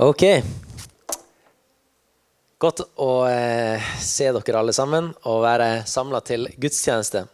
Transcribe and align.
Ok. 0.00 0.22
Godt 2.56 2.80
å 3.04 3.10
eh, 3.28 3.88
se 4.00 4.30
dere 4.32 4.60
alle 4.62 4.72
sammen 4.72 5.10
og 5.28 5.42
være 5.44 5.82
samla 5.84 6.22
til 6.24 6.46
gudstjeneste. 6.56 7.26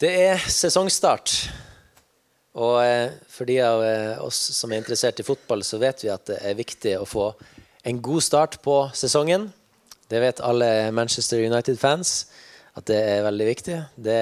Det 0.00 0.08
er 0.22 0.40
sesongstart. 0.40 1.34
Og 2.56 2.78
eh, 2.80 3.12
for 3.28 3.50
de 3.50 3.58
av 3.60 3.84
eh, 3.84 4.22
oss 4.24 4.38
som 4.56 4.72
er 4.72 4.80
interessert 4.80 5.20
i 5.20 5.26
fotball, 5.26 5.60
så 5.68 5.76
vet 5.82 6.00
vi 6.06 6.08
at 6.14 6.24
det 6.32 6.38
er 6.40 6.56
viktig 6.56 6.96
å 6.96 7.04
få 7.04 7.26
en 7.84 8.00
god 8.08 8.24
start 8.24 8.56
på 8.64 8.78
sesongen. 8.96 9.50
Det 10.08 10.24
vet 10.24 10.40
alle 10.40 10.70
Manchester 10.96 11.44
United-fans, 11.44 12.14
at 12.72 12.88
det 12.88 13.02
er 13.10 13.26
veldig 13.28 13.50
viktig. 13.50 13.82
Det, 14.08 14.16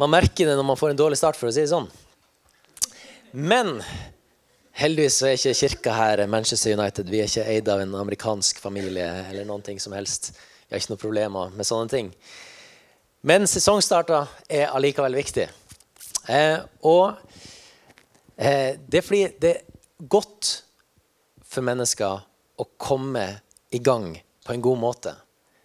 man 0.00 0.16
merker 0.16 0.48
det 0.48 0.56
når 0.56 0.70
man 0.72 0.80
får 0.80 0.94
en 0.94 1.04
dårlig 1.04 1.20
start, 1.20 1.36
for 1.36 1.52
å 1.52 1.52
si 1.52 1.66
det 1.66 1.74
sånn. 1.74 1.92
Men 3.36 3.76
heldigvis 4.78 5.20
er 5.22 5.36
ikke 5.36 5.54
kirka 5.58 5.94
her 5.94 6.24
Manchester 6.30 6.74
United. 6.74 7.10
Vi 7.10 7.20
er 7.22 7.30
ikke 7.30 7.46
eid 7.50 7.68
av 7.70 7.82
en 7.82 7.94
amerikansk 8.00 8.60
familie 8.62 9.06
eller 9.28 9.46
noen 9.48 9.62
ting 9.64 9.80
som 9.82 9.94
helst. 9.96 10.32
Vi 10.66 10.74
har 10.74 10.82
ikke 10.82 10.94
noen 10.94 11.04
problemer 11.04 11.54
med 11.54 11.68
sånne 11.68 11.90
ting. 11.92 12.10
Men 13.24 13.46
sesongstarter 13.48 14.28
er 14.52 14.72
allikevel 14.74 15.16
viktig. 15.16 15.46
Eh, 16.28 16.58
og 16.84 17.14
eh, 18.36 18.76
det 18.76 19.00
er 19.00 19.06
fordi 19.06 19.22
det 19.40 19.52
er 19.54 20.08
godt 20.10 20.50
for 21.40 21.64
mennesker 21.64 22.24
å 22.58 22.66
komme 22.80 23.26
i 23.74 23.80
gang 23.82 24.10
på 24.44 24.54
en 24.54 24.64
god 24.64 24.82
måte. 24.82 25.14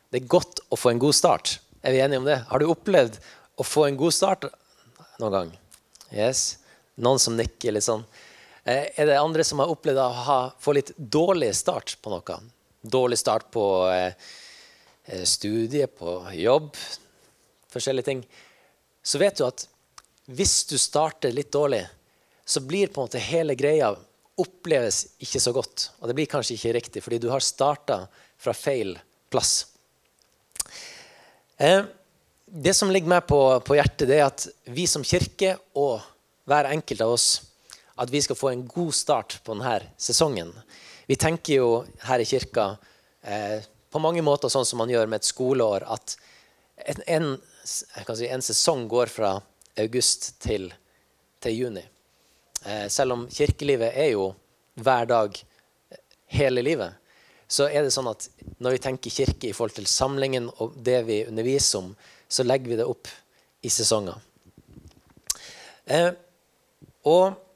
Det 0.10 0.22
er 0.22 0.32
godt 0.32 0.64
å 0.70 0.78
få 0.80 0.94
en 0.94 1.02
god 1.02 1.18
start. 1.18 1.58
Er 1.84 1.96
vi 1.96 2.02
enige 2.04 2.22
om 2.22 2.30
det? 2.30 2.40
Har 2.48 2.62
du 2.62 2.70
opplevd 2.70 3.20
å 3.60 3.66
få 3.66 3.88
en 3.88 4.00
god 4.00 4.16
start 4.16 4.48
noen 5.20 5.36
gang? 5.36 5.54
Yes. 6.14 6.60
Noen 7.00 7.22
som 7.22 7.36
nikker 7.38 7.76
litt 7.76 7.86
sånn. 7.86 8.06
Eh, 8.70 8.92
er 9.02 9.10
det 9.10 9.18
andre 9.18 9.44
som 9.48 9.62
har 9.64 9.72
opplevd 9.72 10.02
å 10.02 10.08
ha, 10.28 10.40
få 10.62 10.76
litt 10.78 10.92
dårlig 10.98 11.54
start 11.58 11.96
på 12.04 12.12
noe? 12.14 12.36
Dårlig 12.82 13.18
start 13.18 13.50
på 13.54 13.64
eh, 13.90 14.14
eh 15.10 15.24
studiet, 15.26 15.96
på 15.98 16.20
jobb, 16.38 16.76
forskjellige 17.74 18.10
ting. 18.12 18.22
Så 19.02 19.18
vet 19.22 19.40
du 19.40 19.48
at 19.48 19.66
hvis 20.30 20.62
du 20.70 20.78
starter 20.78 21.34
litt 21.34 21.50
dårlig, 21.52 21.82
så 22.46 22.62
blir 22.62 22.92
på 22.94 23.02
en 23.02 23.10
måte 23.10 23.22
hele 23.24 23.58
greia 23.58 23.90
oppleves 24.40 25.02
ikke 25.24 25.42
så 25.42 25.54
godt. 25.56 25.90
Og 26.00 26.10
det 26.10 26.18
blir 26.20 26.30
kanskje 26.30 26.56
ikke 26.56 26.76
riktig, 26.78 27.04
fordi 27.04 27.22
du 27.24 27.30
har 27.34 27.44
starta 27.44 28.04
fra 28.38 28.54
feil 28.54 28.94
plass. 29.34 29.66
Eh, 31.58 31.82
det 32.46 32.78
som 32.78 32.94
ligger 32.94 33.18
meg 33.18 33.26
på, 33.30 33.42
på, 33.66 33.82
hjertet, 33.82 34.08
det 34.10 34.22
er 34.22 34.30
at 34.30 34.46
vi 34.70 34.86
som 34.90 35.06
kirke 35.06 35.58
og 35.78 36.06
hver 36.50 36.70
enkelt 36.70 37.02
av 37.06 37.18
oss 37.18 37.32
at 38.00 38.12
vi 38.14 38.22
skal 38.24 38.38
få 38.40 38.54
en 38.54 38.66
god 38.68 38.94
start 38.96 39.40
på 39.44 39.56
denne 39.56 39.92
sesongen. 40.00 40.54
Vi 41.10 41.18
tenker 41.20 41.60
jo 41.60 41.70
her 42.06 42.22
i 42.24 42.28
kirka 42.28 42.72
eh, 43.22 43.66
på 43.90 44.02
mange 44.02 44.24
måter 44.24 44.52
sånn 44.52 44.68
som 44.68 44.80
man 44.80 44.92
gjør 44.92 45.10
med 45.10 45.20
et 45.20 45.30
skoleår, 45.30 45.86
at 45.90 46.16
en, 46.86 47.02
en, 47.08 47.30
si, 47.66 48.30
en 48.30 48.46
sesong 48.46 48.86
går 48.92 49.12
fra 49.12 49.34
august 49.80 50.32
til, 50.44 50.70
til 51.44 51.58
juni. 51.58 51.84
Eh, 52.64 52.88
selv 52.92 53.18
om 53.18 53.28
kirkelivet 53.32 53.92
er 53.96 54.14
jo 54.14 54.30
hver 54.80 55.10
dag 55.10 55.36
eh, 55.36 56.00
hele 56.38 56.64
livet, 56.64 56.96
så 57.50 57.66
er 57.68 57.84
det 57.84 57.94
sånn 57.96 58.12
at 58.12 58.30
når 58.62 58.78
vi 58.78 58.82
tenker 58.84 59.16
kirke 59.16 59.50
i 59.50 59.56
forhold 59.58 59.80
til 59.80 59.90
samlingen 59.90 60.52
og 60.62 60.78
det 60.86 61.02
vi 61.08 61.24
underviser 61.26 61.82
om, 61.82 61.94
så 62.30 62.46
legger 62.46 62.76
vi 62.76 62.80
det 62.80 62.88
opp 62.88 63.10
i 63.66 63.72
sesonger. 63.74 64.20
Eh, 65.90 66.12
og 67.10 67.49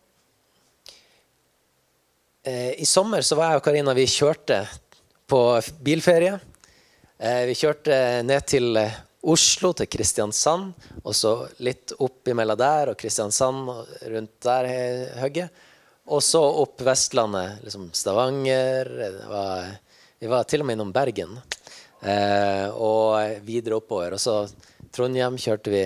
i 2.77 2.86
sommer 2.86 3.23
så 3.23 3.38
var 3.39 3.53
jeg 3.53 3.61
og 3.61 3.63
Karina 3.63 3.94
vi 3.95 4.03
kjørte 4.09 4.58
på 5.31 5.39
bilferie. 5.80 6.36
Eh, 7.17 7.45
vi 7.47 7.55
kjørte 7.55 7.95
ned 8.27 8.47
til 8.52 8.75
eh, 8.81 8.95
Oslo 9.23 9.72
til 9.78 9.88
Kristiansand, 9.88 10.73
og 11.00 11.16
så 11.16 11.31
litt 11.63 11.94
opp 12.03 12.28
imellom 12.28 12.59
der 12.59 12.91
og 12.91 12.97
Kristiansand 13.00 13.69
rundt 14.12 14.34
der 14.44 14.67
hugget. 15.22 15.63
Og 16.12 16.19
så 16.19 16.41
opp 16.44 16.84
Vestlandet, 16.84 17.62
liksom 17.63 17.88
Stavanger 17.95 18.90
var, 19.31 19.72
Vi 20.19 20.28
var 20.28 20.44
til 20.44 20.62
og 20.62 20.67
med 20.67 20.75
innom 20.75 20.91
Bergen. 20.91 21.38
Eh, 22.03 22.67
og 22.75 23.40
videre 23.47 23.79
oppover. 23.79 24.17
Og 24.17 24.19
så 24.19 24.44
Trondheim 24.91 25.40
kjørte 25.40 25.72
vi 25.72 25.85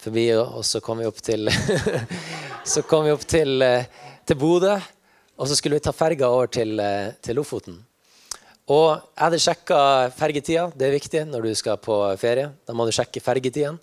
forbi, 0.00 0.26
og 0.36 0.64
så 0.64 0.80
kom 0.84 1.00
vi 1.00 1.08
opp 1.08 1.20
til 1.24 1.48
Så 2.72 2.82
kom 2.84 3.06
vi 3.08 3.12
opp 3.16 3.24
til, 3.24 3.62
eh, 3.64 3.88
til 4.28 4.36
Bodø. 4.36 4.76
Og 5.40 5.48
så 5.48 5.56
skulle 5.56 5.78
vi 5.78 5.84
ta 5.84 5.92
ferga 5.96 6.28
over 6.28 6.50
til, 6.52 6.78
eh, 6.80 7.14
til 7.24 7.38
Lofoten. 7.40 7.78
Og 8.68 8.88
jeg 8.92 9.24
hadde 9.24 9.38
sjekka 9.40 9.78
fergetida. 10.12 10.66
Det 10.76 10.86
er 10.86 10.98
viktig 10.98 11.22
når 11.26 11.42
du 11.42 11.54
skal 11.54 11.78
på 11.80 11.96
ferie. 12.20 12.52
Da 12.66 12.74
må 12.76 12.84
du 12.84 12.92
sjekke 12.92 13.22
fergetiden. 13.24 13.78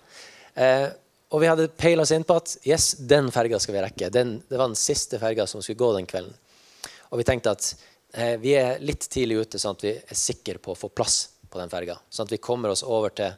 Eh, 0.54 0.88
og 1.34 1.42
vi 1.42 1.48
hadde 1.50 1.68
peila 1.68 2.02
oss 2.02 2.12
inn 2.14 2.24
på 2.24 2.36
at 2.38 2.54
yes, 2.64 2.92
den 2.94 3.32
ferga 3.34 3.58
skal 3.58 3.74
vi 3.74 3.82
rekke. 3.82 4.08
Den, 4.08 4.38
det 4.48 4.56
var 4.56 4.70
den 4.70 4.78
siste 4.78 5.18
ferga 5.18 5.46
som 5.46 5.60
skulle 5.60 5.82
gå 5.82 5.90
den 5.96 6.06
kvelden. 6.06 6.32
Og 7.10 7.18
vi 7.18 7.26
tenkte 7.26 7.50
at 7.50 7.74
eh, 8.14 8.36
vi 8.38 8.54
er 8.54 8.78
litt 8.78 9.08
tidlig 9.10 9.42
ute, 9.42 9.58
sånn 9.58 9.76
at 9.76 9.84
vi 9.84 9.92
er 9.98 10.16
sikre 10.16 10.62
på 10.62 10.72
å 10.72 10.78
få 10.78 10.88
plass 10.94 11.18
på 11.50 11.58
den 11.58 11.74
ferga. 11.74 11.98
Sånn 12.08 12.30
at 12.30 12.32
vi 12.32 12.38
kommer 12.38 12.70
oss 12.70 12.86
over 12.86 13.10
til, 13.10 13.34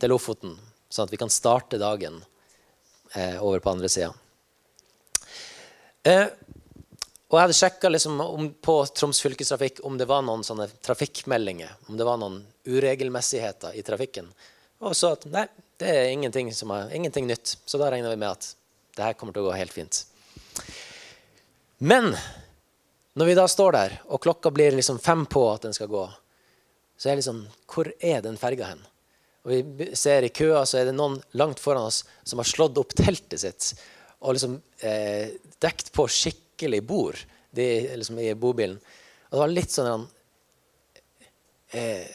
til 0.00 0.10
Lofoten, 0.10 0.58
sånn 0.90 1.06
at 1.06 1.14
vi 1.14 1.22
kan 1.22 1.30
starte 1.30 1.78
dagen 1.78 2.18
eh, 3.14 3.38
over 3.38 3.62
på 3.62 3.72
andre 3.72 3.88
sida. 3.88 4.10
Eh, 6.02 6.26
og 7.30 7.36
jeg 7.38 7.44
hadde 7.44 7.54
sjekka 7.54 7.88
liksom 7.92 8.20
på 8.58 8.74
Troms 8.98 9.20
fylkestrafikk 9.22 9.84
om 9.86 9.94
det 9.98 10.08
var 10.10 10.24
noen 10.26 10.42
sånne 10.42 10.66
trafikkmeldinger. 10.82 11.76
Om 11.86 11.98
det 12.00 12.06
var 12.08 12.18
noen 12.18 12.40
uregelmessigheter 12.66 13.76
i 13.78 13.84
trafikken. 13.86 14.26
Og 14.82 14.96
så 14.98 15.12
at 15.14 15.28
nei, 15.30 15.44
det 15.78 15.92
er 15.94 16.10
ingenting, 16.10 16.50
er, 16.50 16.90
ingenting 16.96 17.28
nytt. 17.30 17.54
Så 17.62 17.78
da 17.78 17.92
regner 17.94 18.10
vi 18.10 18.18
med 18.18 18.32
at 18.32 18.48
det 18.98 19.06
her 19.06 19.14
kommer 19.20 19.36
til 19.36 19.44
å 19.44 19.50
gå 19.52 19.54
helt 19.60 19.76
fint. 19.76 20.00
Men 21.78 22.10
når 23.14 23.30
vi 23.30 23.38
da 23.38 23.46
står 23.54 23.78
der, 23.78 23.96
og 24.10 24.22
klokka 24.26 24.50
blir 24.50 24.74
liksom 24.74 24.98
fem 24.98 25.22
på 25.30 25.44
at 25.52 25.68
den 25.68 25.76
skal 25.76 25.92
gå, 25.92 26.02
så 26.98 27.08
er 27.08 27.14
det 27.14 27.22
liksom 27.22 27.44
Hvor 27.70 27.92
er 28.02 28.26
den 28.26 28.36
ferga 28.42 28.72
hen? 28.72 28.82
Og 29.46 29.54
vi 29.54 29.92
ser 29.96 30.26
i 30.26 30.34
køa 30.34 30.66
så 30.66 30.82
er 30.82 30.90
det 30.90 30.98
noen 30.98 31.20
langt 31.38 31.62
foran 31.62 31.86
oss 31.86 32.02
som 32.26 32.42
har 32.42 32.48
slått 32.50 32.76
opp 32.82 32.92
teltet 32.98 33.40
sitt 33.40 33.72
og 34.20 34.34
liksom 34.36 34.58
eh, 34.84 35.38
dekt 35.64 35.94
på 35.96 36.04
skikkelig 36.04 36.49
skikkelig 36.60 36.82
bord 36.84 37.16
det, 37.50 37.96
liksom, 37.96 38.18
i 38.18 38.34
bobilen. 38.34 38.78
Og 39.30 39.32
det 39.32 39.40
var 39.40 39.52
litt 39.52 39.72
sånn 39.72 40.06
eh, 41.72 42.06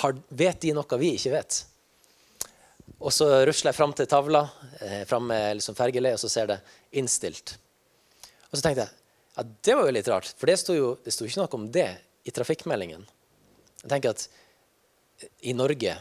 har, 0.00 0.16
Vet 0.28 0.60
de 0.60 0.74
noe 0.74 0.98
vi 1.00 1.14
ikke 1.16 1.32
vet? 1.34 1.64
Og 3.00 3.12
så 3.12 3.26
rusler 3.44 3.72
jeg 3.72 3.76
fram 3.76 3.92
til 3.96 4.06
tavla, 4.08 4.44
eh, 4.80 5.04
fram 5.08 5.26
med 5.28 5.58
liksom 5.58 5.76
fergeleiet, 5.76 6.16
og 6.16 6.20
så 6.20 6.28
ser 6.28 6.46
det 6.46 6.60
'innstilt'. 6.92 7.56
Og 8.50 8.58
så 8.58 8.62
tenkte 8.62 8.86
jeg 8.86 8.90
ja, 9.36 9.42
det 9.42 9.74
var 9.74 9.86
jo 9.86 9.92
litt 9.92 10.08
rart, 10.08 10.34
for 10.38 10.46
det 10.46 10.58
sto 10.60 10.74
jo 10.74 10.98
det 11.02 11.12
sto 11.12 11.24
ikke 11.24 11.40
noe 11.40 11.54
om 11.58 11.70
det 11.72 11.90
i 12.24 12.30
trafikkmeldingen. 12.30 13.06
Jeg 13.82 13.90
tenker 13.90 14.10
at 14.10 14.28
i 15.40 15.52
Norge, 15.52 15.96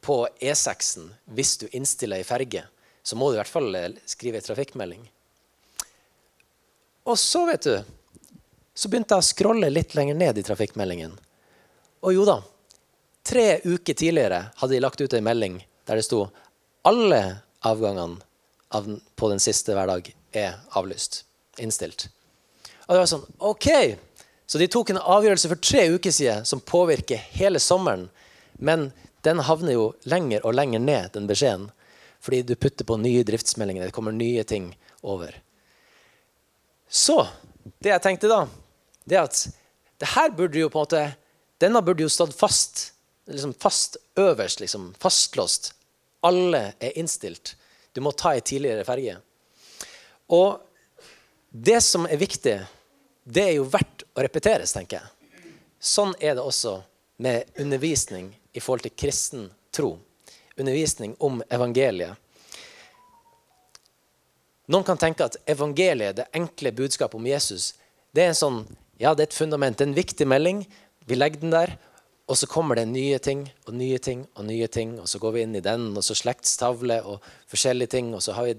på 0.00 0.28
E6-en, 0.40 1.14
hvis 1.24 1.58
du 1.58 1.68
innstiller 1.72 2.20
ei 2.20 2.24
ferge, 2.24 2.64
så 3.02 3.16
må 3.16 3.30
du 3.30 3.36
i 3.36 3.40
hvert 3.40 3.52
fall 3.52 3.74
eh, 3.74 3.92
skrive 4.06 4.40
ei 4.40 4.44
trafikkmelding. 4.44 5.04
Og 7.04 7.18
så, 7.20 7.44
vet 7.46 7.66
du, 7.66 7.74
så 8.74 8.88
begynte 8.88 9.14
jeg 9.14 9.24
å 9.24 9.28
scrolle 9.28 9.70
litt 9.70 9.94
lenger 9.94 10.16
ned 10.18 10.40
i 10.40 10.44
trafikkmeldingen. 10.46 11.12
Og 12.04 12.16
jo 12.16 12.24
da, 12.28 12.38
tre 13.26 13.60
uker 13.64 13.96
tidligere 13.96 14.40
hadde 14.56 14.74
de 14.74 14.82
lagt 14.82 15.00
ut 15.00 15.12
en 15.12 15.24
melding 15.24 15.60
der 15.88 16.00
det 16.00 16.06
sto 16.06 16.26
alle 16.88 17.20
avgangene 17.64 18.20
av, 18.74 18.88
på 19.16 19.30
den 19.30 19.40
siste 19.40 19.76
hverdag 19.76 20.10
er 20.36 20.58
avlyst. 20.76 21.22
Innstilt. 21.62 22.08
Og 22.86 22.96
det 22.96 23.02
var 23.04 23.12
sånn 23.12 23.28
OK! 23.38 23.68
Så 24.46 24.60
de 24.60 24.68
tok 24.68 24.90
en 24.92 25.00
avgjørelse 25.00 25.48
for 25.48 25.60
tre 25.60 25.86
uker 25.94 26.12
siden 26.12 26.44
som 26.48 26.60
påvirker 26.60 27.20
hele 27.38 27.60
sommeren. 27.62 28.08
Men 28.60 28.90
den 29.24 29.40
havner 29.46 29.76
jo 29.76 29.86
lenger 30.08 30.44
og 30.44 30.56
lenger 30.58 30.82
ned, 30.84 31.12
den 31.14 31.28
beskjeden. 31.30 31.70
Fordi 32.24 32.42
du 32.44 32.54
putter 32.56 32.84
på 32.88 32.98
nye 33.00 33.24
driftsmeldinger. 33.24 33.88
Det 33.88 33.96
kommer 33.96 34.12
nye 34.12 34.44
ting 34.44 34.68
over. 35.00 35.32
Så 36.94 37.18
det 37.82 37.90
jeg 37.90 38.02
tenkte 38.04 38.30
da, 38.30 38.44
det 39.04 39.18
er 39.18 39.26
at 39.26 39.40
det 39.98 40.12
her 40.14 40.30
burde 40.36 40.60
jo 40.60 40.70
på 40.70 40.78
en 40.78 40.86
måte 40.86 41.04
Denne 41.62 41.80
burde 41.86 42.02
jo 42.02 42.10
stått 42.10 42.34
fast. 42.36 42.90
Liksom 43.30 43.52
fast 43.62 43.96
øverst, 44.20 44.58
liksom, 44.60 44.88
fastlåst. 45.00 45.70
Alle 46.26 46.74
er 46.82 46.98
innstilt. 46.98 47.54
Du 47.94 48.02
må 48.02 48.10
ta 48.12 48.34
ei 48.34 48.42
tidligere 48.44 48.84
ferge. 48.84 49.14
Og 50.34 50.58
det 51.54 51.78
som 51.86 52.08
er 52.10 52.20
viktig, 52.20 52.56
det 53.24 53.44
er 53.46 53.54
jo 53.54 53.68
verdt 53.70 54.02
å 54.12 54.24
repeteres, 54.26 54.74
tenker 54.74 54.98
jeg. 54.98 55.46
Sånn 55.78 56.12
er 56.18 56.34
det 56.34 56.42
også 56.42 56.74
med 57.22 57.54
undervisning 57.62 58.32
i 58.52 58.60
forhold 58.60 58.84
til 58.88 58.96
kristen 58.98 59.46
tro. 59.72 59.94
Undervisning 60.58 61.14
om 61.22 61.38
evangeliet. 61.48 62.18
Noen 64.72 64.86
kan 64.86 65.00
tenke 65.00 65.26
at 65.26 65.36
evangeliet, 65.50 66.16
det 66.16 66.30
enkle 66.36 66.72
budskapet 66.72 67.18
om 67.18 67.26
Jesus, 67.28 67.74
det 68.16 68.28
er 68.28 68.36
sånn, 68.38 68.62
ja, 69.00 69.12
det 69.12 69.26
er 69.26 69.28
et 69.28 69.36
fundament, 69.36 69.76
det 69.76 69.84
er 69.84 69.90
en 69.90 69.98
viktig 69.98 70.26
melding. 70.30 70.62
Vi 71.04 71.18
legger 71.18 71.42
den 71.42 71.52
der, 71.52 71.74
og 72.24 72.38
så 72.40 72.48
kommer 72.48 72.78
det 72.78 72.86
nye 72.88 73.18
ting 73.20 73.44
og 73.66 73.74
nye 73.76 73.98
ting 74.00 74.24
og 74.32 74.46
nye 74.48 74.68
ting. 74.72 74.94
Og 75.02 75.08
så 75.10 75.20
går 75.20 75.34
vi 75.34 75.42
inn 75.44 75.58
i 75.58 75.64
den, 75.64 75.90
og 75.92 76.06
så 76.06 76.16
slektstavle 76.16 77.02
og 77.04 77.26
forskjellige 77.50 77.92
ting. 77.98 78.14
Og 78.16 78.24
så 78.24 78.36
har 78.38 78.48
vi 78.48 78.54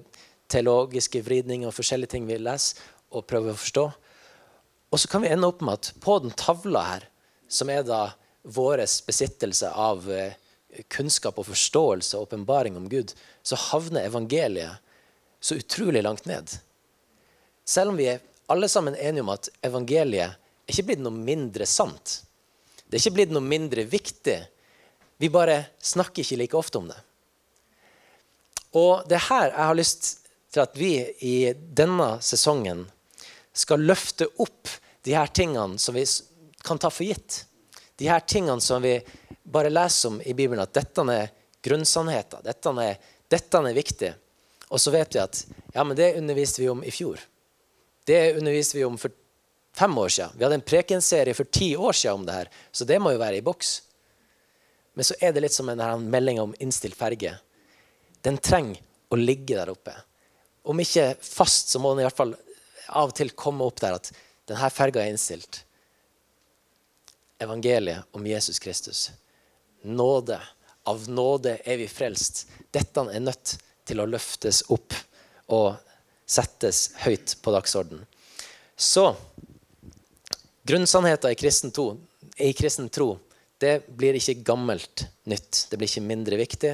teologiske 0.51 1.23
vridninger 1.25 1.71
og 1.71 1.73
forskjellige 1.73 2.13
ting 2.13 2.27
vi 2.29 2.37
leser 2.37 2.83
og 3.15 3.25
prøver 3.29 3.55
å 3.55 3.57
forstå. 3.57 3.85
Og 4.93 5.01
så 5.01 5.09
kan 5.09 5.25
vi 5.25 5.31
ende 5.33 5.49
opp 5.49 5.63
med 5.65 5.79
at 5.79 5.93
på 6.03 6.19
den 6.21 6.35
tavla 6.37 6.83
her, 6.91 7.09
som 7.49 7.71
er 7.73 7.81
da 7.87 8.03
vår 8.45 8.83
besittelse 9.07 9.71
av 9.73 10.05
eh, 10.13 10.37
kunnskap 10.91 11.39
og 11.41 11.47
forståelse 11.49 12.19
og 12.19 12.27
åpenbaring 12.27 12.77
om 12.77 12.85
Gud, 12.91 13.15
så 13.41 13.57
havner 13.71 14.05
evangeliet 14.05 14.84
så 15.45 15.55
utrolig 15.55 16.01
langt 16.03 16.25
ned. 16.25 16.49
Selv 17.65 17.91
om 17.93 17.97
vi 17.97 18.07
er 18.09 18.23
alle 18.49 18.69
sammen 18.69 18.95
enige 18.95 19.21
om 19.21 19.29
at 19.29 19.49
evangeliet 19.61 20.33
er 20.33 20.71
ikke 20.73 20.87
blitt 20.87 21.03
noe 21.05 21.13
mindre 21.13 21.67
sant. 21.69 22.21
Det 22.85 22.97
er 22.97 23.03
ikke 23.03 23.17
blitt 23.19 23.35
noe 23.35 23.45
mindre 23.45 23.85
viktig. 23.89 24.39
Vi 25.21 25.29
bare 25.29 25.59
snakker 25.77 26.23
ikke 26.23 26.39
like 26.41 26.57
ofte 26.57 26.81
om 26.81 26.89
det. 26.89 26.97
Og 28.73 29.05
det 29.05 29.19
er 29.19 29.27
her 29.29 29.47
jeg 29.51 29.69
har 29.69 29.77
lyst 29.77 30.09
til 30.49 30.65
at 30.65 30.81
vi 30.81 30.91
i 31.29 31.37
denne 31.53 32.09
sesongen 32.25 32.85
skal 33.53 33.85
løfte 33.85 34.27
opp 34.41 34.73
de 35.05 35.13
her 35.13 35.29
tingene 35.29 35.77
som 35.77 35.93
vi 35.93 36.07
kan 36.65 36.81
ta 36.81 36.89
for 36.89 37.05
gitt. 37.05 37.43
De 38.01 38.09
her 38.09 38.25
tingene 38.25 38.65
som 38.65 38.81
vi 38.81 38.97
bare 39.45 39.69
leser 39.69 40.09
om 40.09 40.21
i 40.25 40.33
Bibelen, 40.33 40.65
at 40.65 40.73
dette 40.73 41.05
er 41.13 41.29
grunnsannheter. 41.61 42.41
Dette 42.41 42.79
er, 42.81 42.97
dette 43.29 43.61
er 43.61 43.83
viktig. 43.83 44.15
Og 44.73 44.81
så 44.81 44.91
vet 44.93 45.15
vi 45.15 45.21
at 45.21 45.41
ja, 45.73 45.83
men 45.83 45.95
det 45.97 46.15
underviste 46.17 46.63
vi 46.63 46.69
om 46.71 46.83
i 46.83 46.93
fjor. 46.93 47.21
Det 48.05 48.37
underviste 48.37 48.77
vi 48.77 48.85
om 48.85 48.97
for 48.97 49.13
fem 49.75 49.97
år 49.97 50.09
siden. 50.09 50.37
Vi 50.37 50.45
hadde 50.45 50.59
en 50.59 50.65
prekenserie 50.65 51.33
for 51.33 51.43
ti 51.43 51.75
år 51.75 51.93
siden 51.93 52.21
om 52.21 52.25
det 52.25 52.37
her, 52.39 52.49
så 52.71 52.87
det 52.87 52.99
må 53.01 53.11
jo 53.13 53.21
være 53.21 53.41
i 53.41 53.45
boks. 53.45 53.75
Men 54.95 55.07
så 55.07 55.17
er 55.19 55.35
det 55.35 55.43
litt 55.43 55.55
som 55.55 55.69
en 55.69 56.09
melding 56.09 56.39
om 56.41 56.55
innstilt 56.63 56.95
ferge. 56.95 57.33
Den 58.23 58.37
trenger 58.37 58.79
å 59.11 59.19
ligge 59.19 59.57
der 59.57 59.69
oppe. 59.73 59.93
Om 60.65 60.79
ikke 60.81 61.11
fast, 61.21 61.69
så 61.69 61.81
må 61.81 61.91
den 61.93 62.05
i 62.05 62.07
hvert 62.07 62.17
fall 62.17 62.33
av 62.87 63.11
og 63.11 63.15
til 63.17 63.33
komme 63.37 63.65
opp 63.67 63.81
der 63.83 63.97
at 63.99 64.09
denne 64.49 64.69
ferga 64.73 65.03
er 65.03 65.11
innstilt. 65.11 65.61
Evangeliet 67.41 68.07
om 68.15 68.25
Jesus 68.27 68.61
Kristus. 68.63 69.09
Nåde. 69.83 70.39
Av 70.85 71.09
nåde 71.09 71.57
er 71.65 71.81
vi 71.81 71.89
frelst. 71.91 72.45
Dette 72.73 73.03
er 73.11 73.21
nødt 73.21 73.57
til 73.85 74.01
å 74.01 74.07
løftes 74.09 74.63
opp 74.73 74.95
og 75.53 75.75
settes 76.25 76.89
høyt 77.05 77.37
på 77.41 77.53
dagsorden. 77.53 78.01
Så 78.75 79.07
grunnsannheter 80.65 81.31
i 81.31 81.37
kristen, 81.39 81.71
to, 81.71 81.93
i 82.37 82.53
kristen 82.57 82.89
tro 82.89 83.13
det 83.61 83.85
blir 83.87 84.17
ikke 84.17 84.41
gammelt 84.43 85.05
nytt. 85.31 85.67
Det 85.69 85.77
blir 85.79 85.87
ikke 85.87 86.03
mindre 86.03 86.39
viktig, 86.39 86.73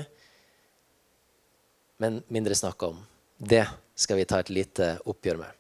men 2.01 2.21
mindre 2.33 2.57
snakka 2.57 2.89
om. 2.89 3.03
Det 3.37 3.65
skal 3.95 4.17
vi 4.17 4.25
ta 4.25 4.39
et 4.41 4.49
lite 4.49 4.95
oppgjør 5.05 5.43
med. 5.43 5.51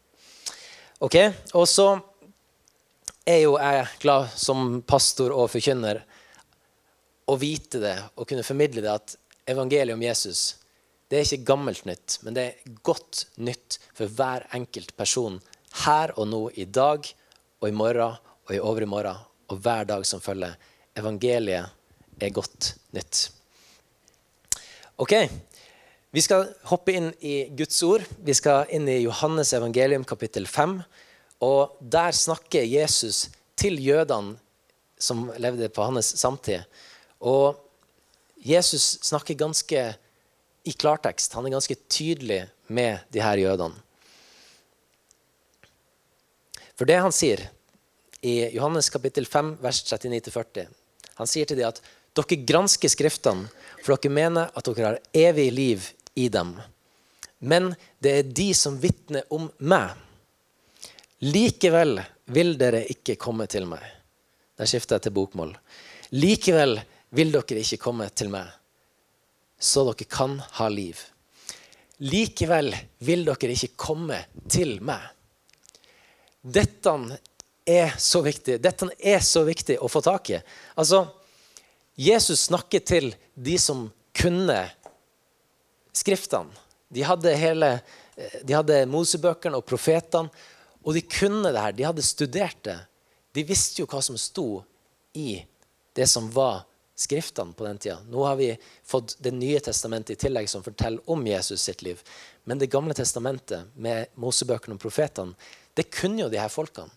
Ok, 1.01 1.17
Og 1.53 1.67
så 1.69 1.87
er 3.25 3.43
jo 3.43 3.57
jeg 3.57 3.85
glad 4.01 4.33
som 4.37 4.81
pastor 4.81 5.33
og 5.33 5.49
forkynner 5.53 6.01
å 7.29 7.37
vite 7.37 7.79
det 7.81 7.95
og 8.15 8.27
kunne 8.29 8.45
formidle 8.45 8.81
det 8.81 8.91
at 8.91 9.15
evangeliet 9.49 9.93
om 9.93 10.01
Jesus 10.01 10.60
det 11.11 11.19
er 11.19 11.27
ikke 11.27 11.49
gammelt 11.51 11.83
nytt, 11.83 12.21
men 12.23 12.35
det 12.37 12.43
er 12.47 12.75
godt 12.87 13.25
nytt 13.43 13.81
for 13.91 14.07
hver 14.07 14.45
enkelt 14.55 14.95
person 14.95 15.41
her 15.83 16.13
og 16.15 16.29
nå, 16.31 16.41
i 16.55 16.63
dag 16.65 17.03
og 17.59 17.67
i 17.67 17.75
morgen 17.75 18.15
og 18.47 18.55
i 18.55 18.61
overmorgen 18.63 19.19
og 19.51 19.59
hver 19.59 19.83
dag 19.89 20.05
som 20.07 20.23
følger. 20.23 20.55
Evangeliet 20.95 21.67
er 22.21 22.35
godt 22.35 22.75
nytt. 22.95 23.25
Ok, 25.03 25.15
Vi 26.11 26.19
skal 26.19 26.49
hoppe 26.67 26.91
inn 26.91 27.05
i 27.23 27.45
Guds 27.55 27.77
ord. 27.87 28.03
Vi 28.19 28.33
skal 28.35 28.67
inn 28.75 28.83
i 28.91 28.97
Johannes 29.05 29.53
evangelium 29.55 30.03
kapittel 30.03 30.43
5. 30.43 30.73
Og 31.47 31.77
der 31.79 32.11
snakker 32.11 32.67
Jesus 32.67 33.29
til 33.55 33.79
jødene 33.79 34.35
som 34.99 35.29
levde 35.39 35.69
på 35.71 35.85
hans 35.87 36.11
samtid. 36.19 36.67
Og 37.23 37.55
Jesus 38.43 38.99
snakker 39.07 39.39
ganske 39.39 39.85
i 40.63 40.71
klartekst. 40.71 41.33
Han 41.33 41.45
er 41.45 41.55
ganske 41.55 41.77
tydelig 41.89 42.43
med 42.67 42.99
de 43.09 43.21
her 43.23 43.37
jødene. 43.37 43.77
For 46.77 46.89
det 46.89 46.97
han 47.01 47.13
sier 47.13 47.43
i 48.25 48.35
Johannes 48.55 48.89
kapittel 48.89 49.25
5, 49.29 49.55
vers 49.61 49.81
39-40 49.85 50.67
Han 51.17 51.29
sier 51.29 51.45
til 51.45 51.59
dem 51.59 51.69
at 51.69 51.81
dere 52.17 52.37
gransker 52.45 52.89
Skriftene, 52.89 53.49
for 53.81 53.95
dere 53.95 54.13
mener 54.13 54.49
at 54.57 54.65
dere 54.65 54.87
har 54.87 54.99
evig 55.13 55.51
liv 55.53 55.89
i 56.17 56.27
dem. 56.29 56.55
Men 57.39 57.73
det 58.01 58.13
er 58.17 58.31
de 58.41 58.49
som 58.57 58.77
vitner 58.81 59.25
om 59.33 59.47
meg. 59.57 59.93
Likevel 61.21 62.01
vil 62.33 62.55
dere 62.57 62.83
ikke 62.89 63.17
komme 63.21 63.45
til 63.49 63.67
meg. 63.69 63.83
Der 64.57 64.69
skifter 64.69 64.97
jeg 64.97 65.07
til 65.07 65.15
bokmål. 65.17 65.53
Likevel 66.17 66.79
vil 67.13 67.33
dere 67.33 67.61
ikke 67.61 67.81
komme 67.81 68.09
til 68.09 68.33
meg 68.33 68.49
så 69.61 69.85
dere 69.85 70.09
kan 70.09 70.39
ha 70.57 70.67
liv. 70.73 70.97
Likevel 72.01 72.73
vil 73.05 73.27
dere 73.27 73.53
ikke 73.53 73.75
komme 73.77 74.17
til 74.49 74.79
meg. 74.81 75.03
Dette 76.41 76.93
er 77.69 77.93
så 78.01 78.23
viktig. 78.25 78.57
Dette 78.61 78.89
er 78.97 79.21
så 79.21 79.43
viktig 79.45 79.77
å 79.77 79.89
få 79.91 80.01
tak 80.01 80.31
i. 80.33 80.39
Altså, 80.81 81.03
Jesus 81.93 82.47
snakker 82.49 82.81
til 82.81 83.11
de 83.35 83.57
som 83.61 83.89
kunne 84.17 84.63
Skriftene. 85.91 86.55
De 86.87 87.03
hadde, 87.03 87.33
hele, 87.35 87.67
de 88.47 88.55
hadde 88.55 88.77
Mosebøkene 88.87 89.59
og 89.59 89.65
profetene, 89.67 90.31
og 90.87 90.95
de 90.95 91.01
kunne 91.03 91.51
det 91.51 91.59
her. 91.59 91.75
De 91.75 91.83
hadde 91.83 92.05
studert 92.05 92.61
det. 92.63 92.77
De 93.35 93.43
visste 93.47 93.83
jo 93.83 93.89
hva 93.91 93.99
som 94.03 94.15
sto 94.19 94.63
i 95.11 95.41
det 95.95 96.07
som 96.07 96.29
var 96.31 96.63
Skriftene 97.01 97.53
på 97.57 97.65
den 97.65 97.79
tida. 97.81 97.97
Nå 98.09 98.23
har 98.23 98.35
vi 98.35 98.51
fått 98.85 99.15
Det 99.19 99.31
nye 99.33 99.59
testamentet 99.59 100.13
i 100.13 100.21
tillegg, 100.27 100.49
som 100.49 100.63
forteller 100.63 101.01
om 101.09 101.25
Jesus 101.27 101.61
sitt 101.61 101.81
liv. 101.81 102.01
Men 102.43 102.59
Det 102.59 102.69
gamle 102.69 102.93
testamentet 102.93 103.73
med 103.75 104.11
Mosebøkene 104.15 104.77
og 104.77 104.81
profetene, 104.83 105.33
det 105.73 105.89
kunne 105.89 106.21
jo 106.21 106.29
de 106.29 106.37
her 106.37 106.51
folkene. 106.51 106.91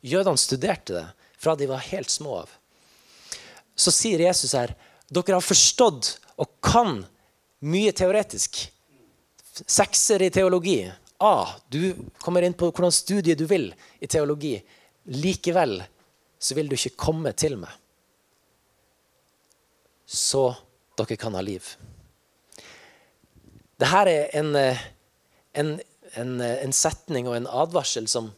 Jødene 0.00 0.40
studerte 0.40 0.94
det 0.94 1.04
fra 1.38 1.54
de 1.58 1.66
var 1.66 1.84
helt 1.90 2.10
små 2.10 2.38
av. 2.42 2.50
Så 3.76 3.92
sier 3.92 4.24
Jesus 4.24 4.54
her 4.56 4.74
dere 5.12 5.36
har 5.36 5.44
forstått 5.44 6.14
og 6.40 6.48
kan 6.64 7.02
mye 7.60 7.92
teoretisk. 7.92 8.62
Sekser 9.52 10.22
i 10.22 10.30
teologi. 10.32 10.80
A. 11.20 11.34
Du 11.68 11.92
kommer 12.24 12.42
inn 12.42 12.56
på 12.56 12.70
hvordan 12.72 12.94
studie 12.94 13.36
du 13.36 13.44
vil 13.50 13.68
i 14.00 14.08
teologi. 14.08 14.56
Likevel 15.12 15.82
så 16.38 16.56
vil 16.56 16.72
du 16.72 16.78
ikke 16.78 16.96
komme 16.96 17.36
til 17.36 17.60
meg 17.60 17.81
så 20.06 20.52
dere 20.98 21.16
kan 21.16 21.34
ha 21.34 21.42
liv. 21.44 21.64
Dette 23.80 24.02
er 24.06 24.36
en, 24.38 24.54
en, 24.56 25.70
en, 26.14 26.32
en, 26.40 26.74
setning 26.76 27.28
og 27.28 27.36
en 27.36 27.50
advarsel 27.50 28.06
som 28.08 28.30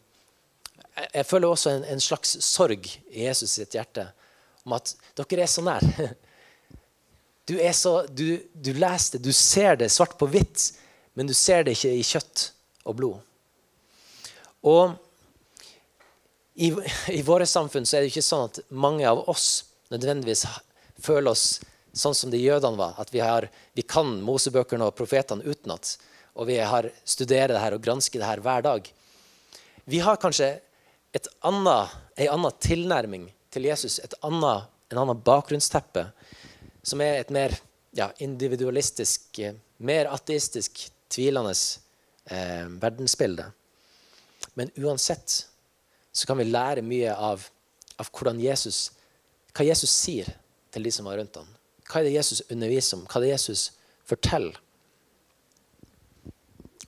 Jeg 0.95 1.27
føler 1.27 1.51
også 1.51 1.71
en, 1.71 1.85
en 1.91 2.01
slags 2.01 2.37
sorg 2.47 2.87
i 3.11 3.25
Jesus 3.27 3.57
sitt 3.59 3.75
hjerte 3.75 4.07
om 4.65 4.77
at 4.77 4.95
dere 5.19 5.43
er 5.45 5.51
så 5.51 5.65
nær. 5.65 5.85
Du, 7.45 7.59
er 7.61 7.75
så, 7.77 8.07
du, 8.09 8.39
du 8.57 8.71
leser 8.73 9.19
det, 9.19 9.27
du 9.27 9.33
ser 9.37 9.75
det 9.77 9.91
svart 9.93 10.15
på 10.17 10.25
hvitt, 10.33 10.71
men 11.13 11.29
du 11.29 11.35
ser 11.37 11.67
det 11.67 11.75
ikke 11.77 11.91
i 11.93 12.07
kjøtt 12.09 12.45
og 12.89 12.97
blod. 12.97 13.19
Og 14.65 14.95
i, 16.57 16.71
i 17.13 17.21
våre 17.27 17.45
samfunn 17.45 17.85
så 17.85 17.99
er 17.99 18.07
det 18.07 18.15
ikke 18.15 18.25
sånn 18.25 18.47
at 18.49 18.63
mange 18.73 19.05
av 19.05 19.21
oss 19.29 19.67
nødvendigvis 19.93 20.47
føle 21.05 21.33
oss 21.33 21.61
sånn 21.95 22.17
som 22.17 22.33
de 22.33 22.41
jødene 22.41 22.79
var. 22.79 22.97
At 22.99 23.13
vi, 23.15 23.23
har, 23.23 23.47
vi 23.75 23.85
kan 23.87 24.11
Mosebøkene 24.25 24.89
og 24.89 24.97
profetene 24.99 25.45
utenat. 25.47 25.97
Og 26.35 26.49
vi 26.51 26.59
har 26.59 26.89
studerer 27.07 27.55
det 27.55 27.63
her 27.63 27.77
og 27.77 27.85
gransket 27.85 28.21
det 28.21 28.29
her 28.29 28.43
hver 28.43 28.65
dag. 28.67 28.89
Vi 29.85 30.01
har 30.03 30.19
kanskje 30.21 30.57
et 31.15 31.29
annet, 31.47 31.95
en 32.19 32.33
annen 32.35 32.59
tilnærming 32.59 33.29
til 33.55 33.69
Jesus, 33.69 34.01
et 34.03 34.17
annet, 34.27 34.67
en 34.91 35.01
annen 35.05 35.21
bakgrunnsteppe, 35.25 36.09
som 36.83 37.01
er 37.05 37.21
et 37.21 37.31
mer 37.33 37.55
ja, 37.95 38.09
individualistisk, 38.25 39.39
mer 39.79 40.11
ateistisk, 40.11 40.89
tvilende 41.13 41.55
eh, 41.55 42.67
verdensbilde. 42.83 43.47
Men 44.59 44.73
uansett 44.83 45.45
så 46.15 46.27
kan 46.27 46.39
vi 46.39 46.49
lære 46.49 46.83
mye 46.83 47.15
av, 47.15 47.47
av 47.99 48.11
Jesus, 48.41 48.91
hva 49.55 49.67
Jesus 49.67 49.91
sier 49.91 50.33
til 50.75 50.87
de 50.87 50.93
som 50.95 51.09
var 51.09 51.19
rundt 51.21 51.39
ham. 51.39 51.49
Hva 51.89 52.01
er 52.01 52.09
det 52.09 52.17
Jesus 52.17 52.45
underviser 52.51 52.99
om? 52.99 53.05
Hva 53.07 53.21
er 53.21 53.27
det 53.27 53.35
Jesus 53.35 53.65
forteller? 54.09 54.57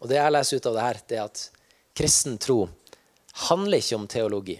Og 0.00 0.10
det 0.10 0.18
jeg 0.18 0.32
leser 0.32 0.58
ut 0.58 0.68
av 0.68 0.76
det 0.76 0.86
her, 0.86 1.02
det 1.08 1.18
er 1.18 1.28
at 1.30 1.44
kristen 1.96 2.36
tro 2.42 2.66
handler 3.46 3.80
ikke 3.80 3.98
om 4.00 4.08
teologi. 4.10 4.56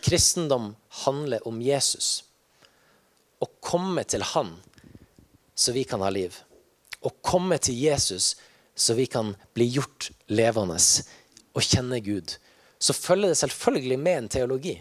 Kristendom 0.00 0.74
handler 1.04 1.46
om 1.48 1.60
Jesus. 1.62 2.22
Å 3.40 3.48
komme 3.60 4.04
til 4.08 4.24
Han 4.32 4.54
så 5.54 5.72
vi 5.76 5.84
kan 5.84 6.00
ha 6.00 6.10
liv. 6.12 6.36
Å 7.00 7.12
komme 7.24 7.58
til 7.60 7.76
Jesus 7.76 8.34
så 8.74 8.96
vi 8.96 9.06
kan 9.06 9.34
bli 9.56 9.66
gjort 9.76 10.10
levende 10.32 10.78
og 11.52 11.64
kjenne 11.64 12.00
Gud. 12.04 12.36
Så 12.80 12.96
følger 12.96 13.32
det 13.32 13.40
selvfølgelig 13.40 13.98
med 14.00 14.18
en 14.18 14.30
teologi. 14.32 14.78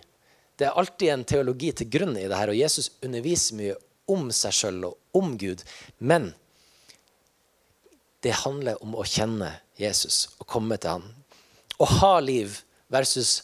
Det 0.60 0.68
er 0.68 0.76
alltid 0.76 1.14
en 1.14 1.24
teologi 1.24 1.72
til 1.72 1.88
grunn 1.92 2.18
i 2.20 2.28
det 2.28 2.36
her, 2.36 2.52
og 2.52 2.60
Jesus 2.60 2.92
underviser 3.06 3.56
mye 3.56 3.78
om 4.12 4.28
seg 4.36 4.56
sjøl 4.58 4.82
og 4.90 5.20
om 5.20 5.38
Gud. 5.40 5.64
Men 6.00 6.34
det 8.24 8.36
handler 8.42 8.82
om 8.84 8.98
å 9.00 9.08
kjenne 9.08 9.54
Jesus 9.80 10.26
og 10.38 10.50
komme 10.52 10.76
til 10.82 10.98
Han. 10.98 11.08
Å 11.80 11.88
ha 12.02 12.14
liv 12.20 12.60
versus 12.92 13.38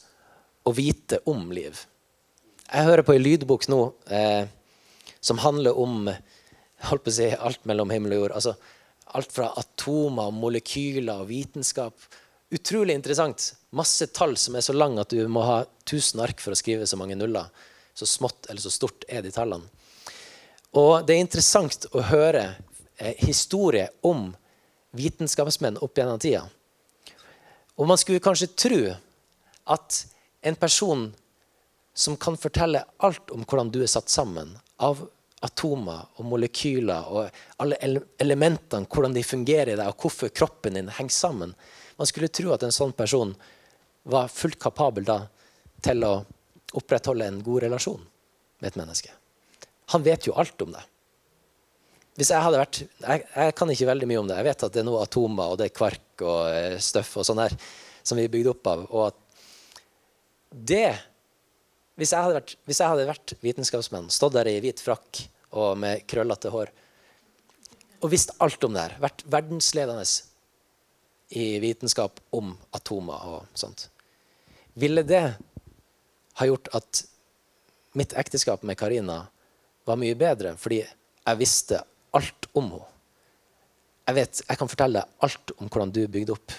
å 0.67 0.73
vite 0.75 1.21
om 1.29 1.47
liv. 1.55 1.77
Jeg 2.65 2.87
hører 2.89 3.05
på 3.07 3.15
en 3.15 3.23
lydbok 3.23 3.69
nå 3.71 3.79
eh, 4.11 4.49
som 5.23 5.39
handler 5.39 5.77
om 5.79 6.09
holdt 6.89 7.05
på 7.05 7.13
å 7.13 7.15
si, 7.15 7.29
alt 7.31 7.63
mellom 7.69 7.93
himmel 7.93 8.17
og 8.17 8.23
jord. 8.23 8.35
Altså, 8.41 8.55
alt 9.15 9.31
fra 9.31 9.51
atomer, 9.61 10.33
molekyler 10.35 11.23
og 11.23 11.29
vitenskap. 11.29 11.95
Utrolig 12.55 12.93
interessant. 12.93 13.55
Masse 13.75 14.07
tall 14.07 14.37
som 14.37 14.55
er 14.55 14.63
så 14.63 14.73
lange 14.73 15.03
at 15.03 15.11
du 15.11 15.19
må 15.27 15.41
ha 15.43 15.57
1000 15.65 16.21
ark 16.23 16.39
for 16.39 16.55
å 16.55 16.59
skrive 16.59 16.87
så 16.87 16.95
mange 16.95 17.17
nuller. 17.19 17.49
Så 17.95 18.07
smått 18.07 18.47
eller 18.47 18.63
så 18.63 18.71
stort 18.71 19.03
er 19.11 19.25
de 19.25 19.33
tallene. 19.35 19.67
Og 20.75 21.03
det 21.07 21.17
er 21.17 21.23
interessant 21.23 21.87
å 21.91 22.03
høre 22.07 22.45
eh, 22.95 23.15
historie 23.27 23.89
om 24.07 24.29
vitenskapsmenn 24.95 25.81
opp 25.83 25.99
gjennom 25.99 26.21
tida. 26.23 26.45
Og 27.75 27.91
man 27.91 27.99
skulle 27.99 28.23
kanskje 28.23 28.53
tro 28.55 28.81
at 29.75 30.01
en 30.47 30.55
person 30.55 31.09
som 31.95 32.15
kan 32.19 32.39
fortelle 32.39 32.85
alt 33.03 33.31
om 33.35 33.43
hvordan 33.43 33.71
du 33.71 33.81
er 33.83 33.91
satt 33.91 34.11
sammen, 34.11 34.55
av 34.79 35.03
atomer 35.43 36.07
og 36.15 36.27
molekyler 36.27 37.07
og 37.11 37.39
alle 37.63 37.79
elementene, 38.23 38.87
hvordan 38.87 39.15
de 39.15 39.23
fungerer 39.27 39.73
i 39.73 39.79
deg, 39.79 39.87
og 39.91 40.05
hvorfor 40.07 40.31
kroppen 40.31 40.79
din 40.79 40.91
henger 40.95 41.19
sammen 41.19 41.55
Man 41.99 42.09
skulle 42.09 42.31
tro 42.33 42.51
at 42.55 42.65
en 42.65 42.75
sånn 42.75 42.93
person 42.95 43.33
var 44.09 44.31
fullt 44.31 44.59
kapabel 44.61 45.07
da 45.07 45.19
til 45.85 46.03
å 46.05 46.15
opprettholde 46.75 47.27
en 47.29 47.39
god 47.45 47.65
relasjon 47.65 48.01
med 48.59 48.67
et 48.69 48.77
menneske. 48.79 49.13
Han 49.93 50.03
vet 50.05 50.27
jo 50.27 50.35
alt 50.37 50.61
om 50.65 50.73
det. 50.75 50.83
Hvis 52.15 52.31
jeg 52.31 52.43
hadde 52.43 52.61
vært, 52.61 52.79
jeg, 52.83 53.25
jeg, 53.27 53.55
kan 53.59 53.71
ikke 53.71 53.89
veldig 53.89 54.07
mye 54.07 54.21
om 54.21 54.29
det. 54.29 54.37
Jeg 54.39 54.47
vet 54.47 54.63
at 54.67 54.75
det 54.75 54.81
er 54.81 54.87
noe 54.87 55.03
atomer 55.03 55.51
og 55.51 55.59
det 55.59 55.67
er 55.67 55.75
kvark 55.75 56.23
og 56.23 56.39
eh, 56.47 56.77
støff 56.83 57.17
og 57.19 57.27
sånn 57.27 57.43
her 57.43 57.55
som 58.05 58.19
vi 58.19 58.27
er 58.27 58.31
bygd 58.31 58.53
opp 58.53 58.71
av. 58.71 58.85
og 58.91 59.03
at 59.09 59.21
det 60.55 60.87
hvis 61.95 62.11
jeg, 62.11 62.31
vært, 62.35 62.53
hvis 62.67 62.79
jeg 62.81 62.91
hadde 62.91 63.07
vært 63.07 63.33
vitenskapsmann, 63.43 64.09
stått 64.11 64.35
der 64.35 64.49
i 64.51 64.57
hvit 64.63 64.81
frakk 64.83 65.21
og 65.55 65.77
med 65.79 66.03
krøllete 66.11 66.51
hår 66.51 66.71
og 68.03 68.11
visst 68.11 68.33
alt 68.43 68.63
om 68.67 68.75
det 68.75 68.83
her, 68.83 68.95
vært 69.01 69.23
verdensledende 69.31 70.03
i 71.29 71.59
vitenskap 71.59 72.19
om 72.35 72.53
atomer 72.75 73.27
og 73.31 73.57
sånt, 73.57 73.87
ville 74.75 75.03
det 75.07 75.23
ha 76.35 76.47
gjort 76.47 76.69
at 76.75 77.05
mitt 77.95 78.13
ekteskap 78.19 78.63
med 78.67 78.77
Karina 78.77 79.21
var 79.87 79.99
mye 79.99 80.17
bedre 80.19 80.55
fordi 80.59 80.81
jeg 80.83 81.39
visste 81.39 81.79
alt 82.15 82.49
om 82.53 82.69
henne? 82.75 82.91
Jeg, 84.05 84.13
vet, 84.19 84.39
jeg 84.45 84.57
kan 84.59 84.69
fortelle 84.69 85.01
alt 85.25 85.51
om 85.57 85.65
hvordan 85.65 85.89
du 85.89 86.03
er 86.03 86.11
bygd 86.13 86.29
opp. 86.29 86.53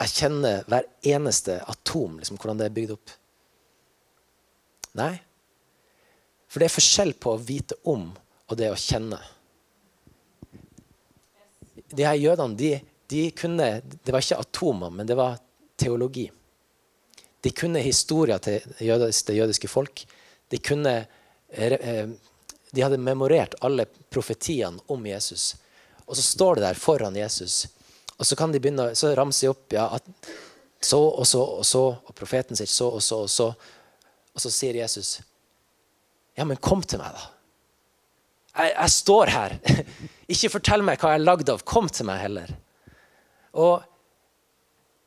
Jeg 0.00 0.10
kjenner 0.16 0.64
hver 0.66 0.88
eneste 1.06 1.60
atom, 1.62 2.16
liksom, 2.18 2.40
hvordan 2.42 2.58
det 2.58 2.66
er 2.66 2.74
bygd 2.74 2.94
opp. 2.96 3.12
Nei. 4.98 5.12
For 6.50 6.58
det 6.58 6.66
er 6.66 6.74
forskjell 6.74 7.12
på 7.22 7.36
å 7.36 7.38
vite 7.38 7.78
om 7.86 8.08
og 8.50 8.58
det 8.58 8.72
å 8.72 8.80
kjenne. 8.80 9.20
De 11.94 12.02
her 12.06 12.18
jødene 12.18 12.58
de, 12.58 12.72
de 13.10 13.30
kunne 13.34 13.68
Det 13.82 14.12
var 14.14 14.22
ikke 14.22 14.40
atomer, 14.40 14.90
men 14.94 15.06
det 15.06 15.16
var 15.18 15.38
teologi. 15.80 16.28
De 17.40 17.50
kunne 17.56 17.82
historier 17.82 18.38
til 18.38 18.60
det 18.78 19.34
jødiske 19.34 19.68
folk. 19.68 20.04
De, 20.50 20.58
kunne, 20.58 20.92
eh, 21.50 22.08
de 22.70 22.82
hadde 22.82 23.00
memorert 23.00 23.56
alle 23.64 23.86
profetiene 24.10 24.82
om 24.92 25.06
Jesus. 25.06 25.54
Og 26.06 26.16
så 26.16 26.22
står 26.22 26.58
det 26.58 26.66
der 26.68 26.82
foran 26.82 27.16
Jesus 27.16 27.66
og 28.20 28.26
så 28.26 28.36
kan 28.36 28.52
de 28.52 28.60
begynne, 28.60 28.92
så 28.94 29.14
ramse 29.16 29.48
opp 29.48 29.72
ja, 29.72 29.86
at 29.96 30.30
så 30.84 31.00
og 31.00 31.24
så 31.28 31.40
og 31.40 31.64
så, 31.64 31.84
og 31.96 32.16
profeten 32.16 32.58
sier 32.58 32.68
så 32.68 32.90
og 32.92 33.02
så 33.04 33.22
og 33.24 33.30
så. 33.32 33.46
Og 34.36 34.42
så 34.44 34.52
sier 34.52 34.76
Jesus, 34.76 35.18
ja, 36.36 36.44
men 36.44 36.60
kom 36.60 36.84
til 36.84 37.00
meg, 37.00 37.16
da. 37.16 37.30
Jeg, 38.60 38.74
jeg 38.74 38.92
står 38.92 39.32
her. 39.32 39.56
Ikke 40.32 40.52
fortell 40.52 40.84
meg 40.84 41.00
hva 41.00 41.14
jeg 41.14 41.22
er 41.22 41.24
lagd 41.24 41.52
av. 41.52 41.64
Kom 41.64 41.88
til 41.88 42.06
meg 42.10 42.20
heller. 42.20 42.52
Og 43.58 43.82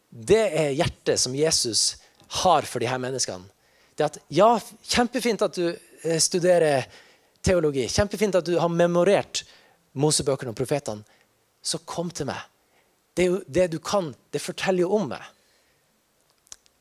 det 0.10 0.44
er 0.52 0.76
hjertet 0.78 1.20
som 1.20 1.36
Jesus 1.36 1.96
har 2.44 2.68
for 2.70 2.84
de 2.84 2.90
her 2.90 3.02
menneskene. 3.02 3.50
Det 3.96 4.06
at, 4.08 4.18
ja, 4.34 4.56
Kjempefint 4.90 5.42
at 5.46 5.58
du 5.58 5.68
eh, 5.70 6.20
studerer 6.22 6.88
teologi. 7.46 7.86
Kjempefint 7.90 8.40
at 8.40 8.48
du 8.48 8.56
har 8.60 8.72
memorert 8.72 9.44
Mosebøkene 9.94 10.54
og 10.54 10.58
profetene. 10.58 11.06
Så 11.64 11.80
kom 11.86 12.10
til 12.12 12.28
meg. 12.28 12.42
Det, 13.14 13.28
det 13.46 13.70
du 13.76 13.78
kan, 13.84 14.10
det 14.34 14.42
forteller 14.42 14.88
jo 14.88 14.96
om 14.98 15.06
meg. 15.12 15.22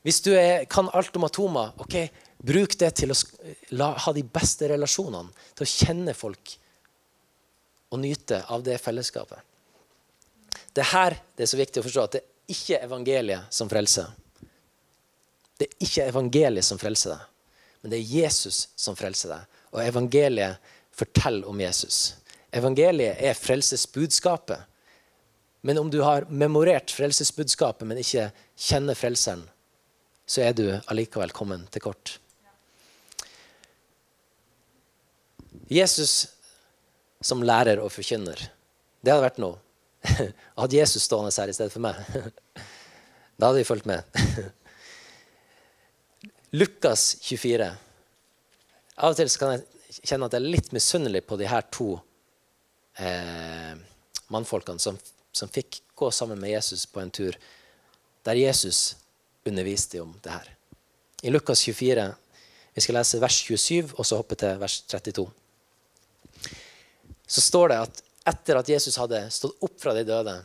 Hvis 0.03 0.19
du 0.25 0.33
er, 0.35 0.65
kan 0.67 0.89
alt 0.91 1.15
om 1.15 1.27
atomer, 1.27 1.71
ok, 1.79 1.95
bruk 2.43 2.75
det 2.81 2.89
til 2.99 3.13
å 3.13 3.17
la, 3.77 3.93
ha 4.03 4.13
de 4.15 4.25
beste 4.25 4.67
relasjonene. 4.73 5.31
Til 5.55 5.65
å 5.65 5.71
kjenne 5.71 6.17
folk 6.17 6.57
og 7.93 8.01
nyte 8.01 8.41
av 8.51 8.65
det 8.65 8.79
fellesskapet. 8.81 9.52
Det 10.73 10.89
her 10.89 11.15
det 11.37 11.45
er 11.45 11.51
så 11.51 11.59
viktig 11.59 11.81
å 11.81 11.85
forstå 11.85 12.03
at 12.07 12.15
det 12.15 12.23
er 12.23 12.55
ikke 12.55 12.81
evangeliet 12.85 13.53
som 13.53 13.69
frelser. 13.71 14.09
Det 15.59 15.69
er 15.69 15.85
ikke 15.85 16.07
evangeliet 16.09 16.65
som 16.65 16.79
frelser 16.81 17.13
deg, 17.13 17.27
men 17.81 17.93
det 17.93 17.99
er 17.99 18.13
Jesus 18.23 18.67
som 18.75 18.97
frelser 18.97 19.35
deg. 19.35 19.59
Og 19.73 19.81
evangeliet 19.85 20.73
forteller 20.93 21.49
om 21.49 21.61
Jesus. 21.61 22.15
Evangeliet 22.53 23.21
er 23.21 23.37
frelsesbudskapet. 23.37 24.69
Men 25.65 25.79
om 25.79 25.89
du 25.89 26.01
har 26.03 26.27
memorert 26.29 26.91
frelsesbudskapet, 26.91 27.87
men 27.87 28.01
ikke 28.01 28.27
kjenner 28.59 28.97
Frelseren, 28.99 29.45
så 30.27 30.43
er 30.43 30.55
du 30.57 30.65
allikevel 30.91 31.31
kommet 31.35 31.69
til 31.71 31.85
kort. 31.85 32.17
Jesus 35.71 36.25
som 37.23 37.43
lærer 37.47 37.79
og 37.79 37.93
forkynner, 37.95 38.41
det 38.99 39.13
hadde 39.13 39.23
vært 39.23 39.39
noe. 39.39 39.62
Hadde 40.59 40.77
Jesus 40.77 41.07
stående 41.07 41.33
her 41.35 41.51
i 41.51 41.55
stedet 41.55 41.73
for 41.73 41.83
meg, 41.83 41.99
da 43.37 43.49
hadde 43.49 43.61
vi 43.61 43.67
fulgt 43.67 43.89
med. 43.89 44.03
Lukas 46.59 47.15
24. 47.23 47.69
Av 48.93 49.09
og 49.09 49.17
til 49.17 49.31
kan 49.41 49.55
jeg 49.55 49.63
kjenne 50.03 50.27
at 50.27 50.35
jeg 50.35 50.43
er 50.43 50.53
litt 50.53 50.69
misunnelig 50.75 51.23
på 51.25 51.37
de 51.39 51.47
her 51.49 51.65
to 51.73 51.95
eh, 53.01 53.73
mannfolkene 54.33 54.81
som 54.81 54.99
som 55.33 55.49
fikk 55.49 55.81
gå 55.95 56.11
sammen 56.11 56.39
med 56.39 56.53
Jesus 56.53 56.85
på 56.85 57.01
en 57.01 57.11
tur 57.11 57.37
der 58.23 58.37
Jesus 58.37 58.95
underviste 59.45 60.01
om 60.01 60.13
det 60.21 60.31
her. 60.31 60.49
I 61.23 61.33
Lukas 61.33 61.65
24 61.65 62.11
vi 62.73 62.81
skal 62.81 62.97
lese 62.97 63.21
vers 63.21 63.37
27 63.45 63.93
og 63.97 64.05
så 64.05 64.17
hoppe 64.17 64.37
til 64.39 64.57
vers 64.61 64.79
32. 64.89 65.25
Så 67.27 67.41
står 67.41 67.69
det 67.69 67.81
at 67.85 68.01
etter 68.27 68.59
at 68.59 68.69
Jesus 68.69 68.97
hadde 69.01 69.25
stått 69.33 69.59
opp 69.63 69.75
fra 69.81 69.93
de 69.95 70.05
døde, 70.07 70.35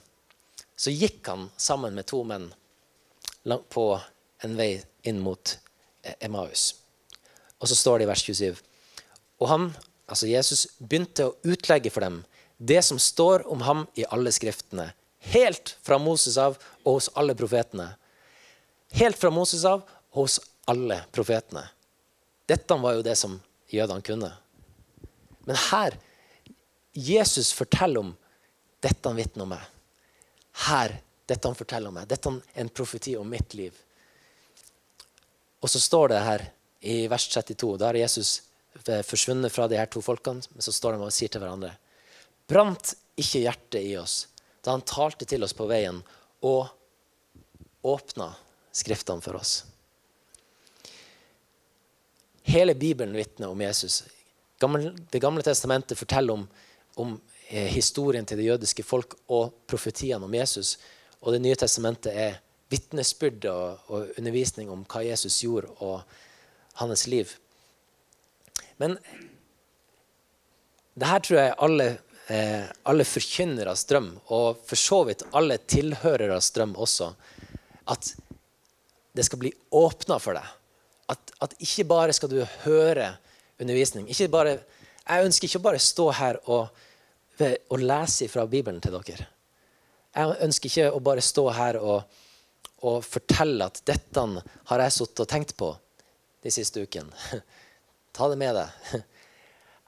så 0.78 0.92
gikk 0.94 1.26
han 1.30 1.48
sammen 1.58 1.94
med 1.94 2.06
to 2.06 2.22
menn 2.26 2.50
på 3.70 3.86
en 4.44 4.56
vei 4.58 4.78
inn 5.06 5.20
mot 5.22 5.54
Emmaus. 6.20 6.74
Og 7.58 7.70
så 7.70 7.76
står 7.78 7.98
det 7.98 8.06
i 8.06 8.10
vers 8.10 8.22
27. 8.22 8.58
Og 9.42 9.50
han, 9.50 9.68
altså 10.06 10.28
Jesus, 10.30 10.66
begynte 10.78 11.28
å 11.28 11.34
utlegge 11.46 11.90
for 11.94 12.06
dem 12.06 12.22
det 12.58 12.82
som 12.86 12.98
står 12.98 13.46
om 13.50 13.62
ham 13.66 13.86
i 13.98 14.06
alle 14.10 14.32
skriftene. 14.34 14.90
Helt 15.30 15.76
fra 15.82 15.98
Moses 16.02 16.38
av 16.38 16.58
og 16.84 16.98
hos 16.98 17.10
alle 17.18 17.34
profetene. 17.38 17.88
Helt 18.98 19.18
fra 19.18 19.30
Moses 19.34 19.64
av 19.68 19.82
og 20.14 20.22
hos 20.22 20.38
alle 20.70 21.00
profetene. 21.14 21.64
Dette 22.48 22.78
var 22.80 22.96
jo 22.96 23.04
det 23.06 23.14
som 23.18 23.36
jødene 23.70 24.04
kunne. 24.04 24.30
Men 25.46 25.58
her 25.68 25.98
Jesus 26.98 27.52
forteller 27.54 28.02
om 28.02 28.14
dette 28.82 29.12
vitner 29.14 29.44
om 29.44 29.52
meg. 29.54 29.64
Her, 30.68 30.96
dette 31.28 31.48
han 31.48 31.58
forteller 31.58 31.92
om 31.92 31.98
meg. 32.00 32.08
Dette 32.10 32.32
er 32.32 32.62
en 32.64 32.72
profeti 32.72 33.14
om 33.18 33.28
mitt 33.28 33.54
liv. 33.58 33.76
Og 35.62 35.70
så 35.70 35.80
står 35.82 36.12
det 36.12 36.22
her 36.22 36.44
i 36.80 36.96
vers 37.10 37.26
32, 37.30 37.76
da 37.78 37.90
har 37.90 37.98
Jesus 37.98 38.40
forsvunnet 39.06 39.52
fra 39.52 39.66
de 39.70 39.78
her 39.78 39.90
to 39.90 40.02
folkene, 40.04 40.44
men 40.54 40.62
så 40.62 40.74
står 40.74 40.94
de 40.94 41.06
og 41.06 41.14
sier 41.14 41.30
til 41.32 41.42
hverandre 41.42 41.72
Brant 42.48 42.94
ikke 43.18 43.42
hjertet 43.42 43.82
i 43.82 43.96
oss 43.98 44.28
da 44.62 44.72
han 44.76 44.84
talte 44.86 45.26
til 45.28 45.42
oss 45.44 45.54
på 45.56 45.66
veien 45.68 45.98
og 46.46 46.68
åpna 47.86 48.30
Skriftene 48.78 49.24
for 49.24 49.34
oss. 49.34 49.64
Hele 52.46 52.74
Bibelen 52.78 53.16
vitner 53.16 53.48
om 53.48 53.60
Jesus. 53.60 54.04
Det 55.10 55.18
gamle 55.18 55.42
testamentet 55.42 55.98
forteller 55.98 56.36
om, 56.36 56.44
om 56.98 57.16
eh, 57.48 57.68
historien 57.72 58.26
til 58.26 58.40
det 58.40 58.48
jødiske 58.48 58.84
folk 58.86 59.16
og 59.28 59.52
profetiene 59.70 60.24
om 60.24 60.34
Jesus. 60.34 60.76
Og 61.20 61.32
Det 61.32 61.42
nye 61.42 61.58
testamentet 61.58 62.14
er 62.14 62.38
vitnesbyrd 62.70 63.46
og, 63.50 63.78
og, 63.88 64.10
undervisning 64.18 64.70
om 64.70 64.84
hva 64.88 65.02
Jesus 65.06 65.40
gjorde, 65.42 65.70
og 65.80 66.02
hans 66.82 67.06
liv. 67.10 67.30
Men 68.78 68.98
det 70.98 71.08
her 71.08 71.22
tror 71.24 71.40
jeg 71.40 71.56
alle, 71.64 71.88
eh, 72.28 72.68
alle 72.84 73.06
forkynneres 73.08 73.86
drøm, 73.88 74.12
og 74.28 74.60
for 74.66 74.78
så 74.78 75.02
vidt 75.08 75.26
alle 75.32 75.58
tilhøreres 75.58 76.50
drøm 76.54 76.76
også, 76.76 77.12
at 77.88 78.12
det 79.16 79.24
skal 79.26 79.40
bli 79.42 79.52
åpna 79.74 80.18
for 80.22 80.38
deg. 80.38 80.54
At, 81.08 81.32
at, 81.40 81.54
ikke 81.64 81.86
bare 81.88 82.12
skal 82.12 82.30
du 82.30 82.42
høre 82.66 83.14
undervisning. 83.58 84.06
Bare, 84.30 84.58
jeg 85.08 85.24
ønsker 85.24 85.48
ikke 85.48 85.64
bare 85.64 85.80
å 85.80 85.82
stå 85.82 86.10
her 86.18 86.38
og, 86.44 86.68
og 87.42 87.82
lese 87.82 88.28
fra 88.30 88.46
Bibelen 88.50 88.80
til 88.82 88.96
dere. 88.96 89.28
Jeg 90.16 90.38
ønsker 90.46 90.70
ikke 90.70 90.88
å 90.94 91.02
bare 91.04 91.22
stå 91.22 91.44
her 91.54 91.78
og, 91.78 92.18
og 92.86 93.04
fortelle 93.06 93.68
at 93.68 93.82
dette 93.86 94.24
har 94.70 94.82
jeg 94.84 94.96
sittet 94.96 95.24
og 95.24 95.30
tenkt 95.30 95.54
på 95.58 95.70
de 96.44 96.52
siste 96.54 96.82
ukene. 96.82 97.12
Ta 98.16 98.28
det 98.30 98.38
med 98.40 98.56
deg. 98.56 98.92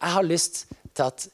Jeg 0.00 0.14
har 0.16 0.26
lyst 0.26 0.64
til 0.94 1.06
at, 1.06 1.26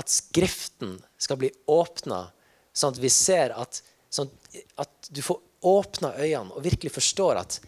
at 0.00 0.10
Skriften 0.10 0.96
skal 1.20 1.38
bli 1.40 1.50
åpna, 1.70 2.26
sånn 2.74 2.96
at 2.96 3.00
vi 3.02 3.10
ser 3.12 3.54
at, 3.56 3.80
sånn 4.12 4.32
at 4.80 5.10
du 5.14 5.22
får 5.24 5.40
åpna 5.64 6.12
øynene 6.18 6.52
og 6.52 6.64
virkelig 6.66 6.92
forstår 6.92 7.40
at 7.40 7.60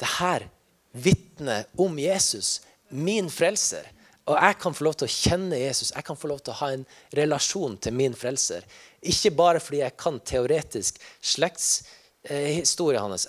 det 0.00 0.08
her 0.18 0.46
vitner 0.92 1.66
om 1.80 1.98
Jesus, 2.00 2.60
min 2.88 3.30
frelser. 3.32 3.84
Og 4.30 4.36
jeg 4.38 4.58
kan 4.62 4.74
få 4.76 4.86
lov 4.86 4.94
til 5.00 5.08
å 5.08 5.12
kjenne 5.12 5.58
Jesus, 5.58 5.90
jeg 5.90 6.06
kan 6.06 6.18
få 6.18 6.28
lov 6.30 6.42
til 6.44 6.54
å 6.54 6.60
ha 6.60 6.68
en 6.76 6.84
relasjon 7.18 7.74
til 7.82 7.96
min 7.98 8.14
frelser. 8.14 8.62
Ikke 9.02 9.32
bare 9.34 9.62
fordi 9.62 9.80
jeg 9.80 9.98
kan 9.98 10.20
teoretisk 10.22 11.00
slektshistorie 11.32 13.00
eh, 13.00 13.02
hans. 13.02 13.26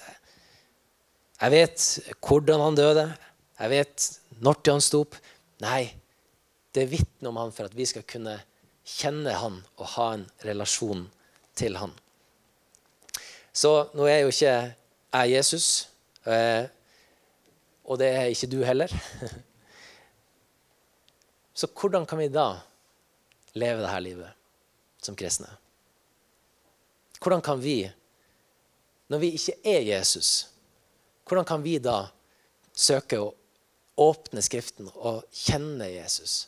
Jeg 1.41 1.53
vet 1.53 1.87
hvordan 2.21 2.61
han 2.61 2.77
døde, 2.77 3.07
jeg 3.57 3.73
vet 3.73 4.05
når 4.45 4.59
han 4.69 4.83
sto 4.85 5.01
opp. 5.07 5.17
Nei, 5.63 5.87
det 6.77 6.85
vitner 6.91 7.31
om 7.31 7.39
han 7.41 7.53
for 7.55 7.69
at 7.69 7.77
vi 7.77 7.87
skal 7.89 8.05
kunne 8.05 8.37
kjenne 8.85 9.33
han 9.39 9.61
og 9.79 9.85
ha 9.95 10.07
en 10.17 10.27
relasjon 10.45 11.07
til 11.57 11.79
han. 11.81 11.93
Så 13.53 13.71
nå 13.97 14.05
er 14.09 14.23
jo 14.23 14.33
ikke 14.33 14.53
jeg 14.53 15.33
Jesus, 15.33 15.67
eh, 16.25 16.69
og 17.85 17.97
det 18.01 18.11
er 18.13 18.29
ikke 18.33 18.51
du 18.53 18.61
heller. 18.65 18.93
Så 21.53 21.67
hvordan 21.67 22.05
kan 22.09 22.17
vi 22.17 22.29
da 22.33 22.47
leve 23.53 23.83
dette 23.83 23.99
livet 24.01 25.03
som 25.03 25.15
kristne? 25.15 25.49
Hvordan 27.21 27.41
kan 27.41 27.61
vi, 27.61 27.85
når 29.07 29.21
vi 29.21 29.29
ikke 29.37 29.59
er 29.63 29.85
Jesus, 29.85 30.49
hvordan 31.27 31.45
kan 31.47 31.63
vi 31.63 31.77
da 31.79 32.07
søke 32.73 33.21
å 33.21 33.29
åpne 34.01 34.41
Skriften 34.43 34.89
og 34.95 35.23
kjenne 35.31 35.87
Jesus? 35.93 36.47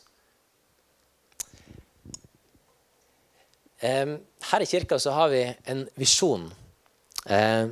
Her 3.80 4.62
i 4.62 4.66
kirka 4.66 4.98
så 4.98 5.14
har 5.14 5.28
vi 5.30 5.42
en 5.68 5.84
visjon 6.00 6.48
eh, 7.28 7.68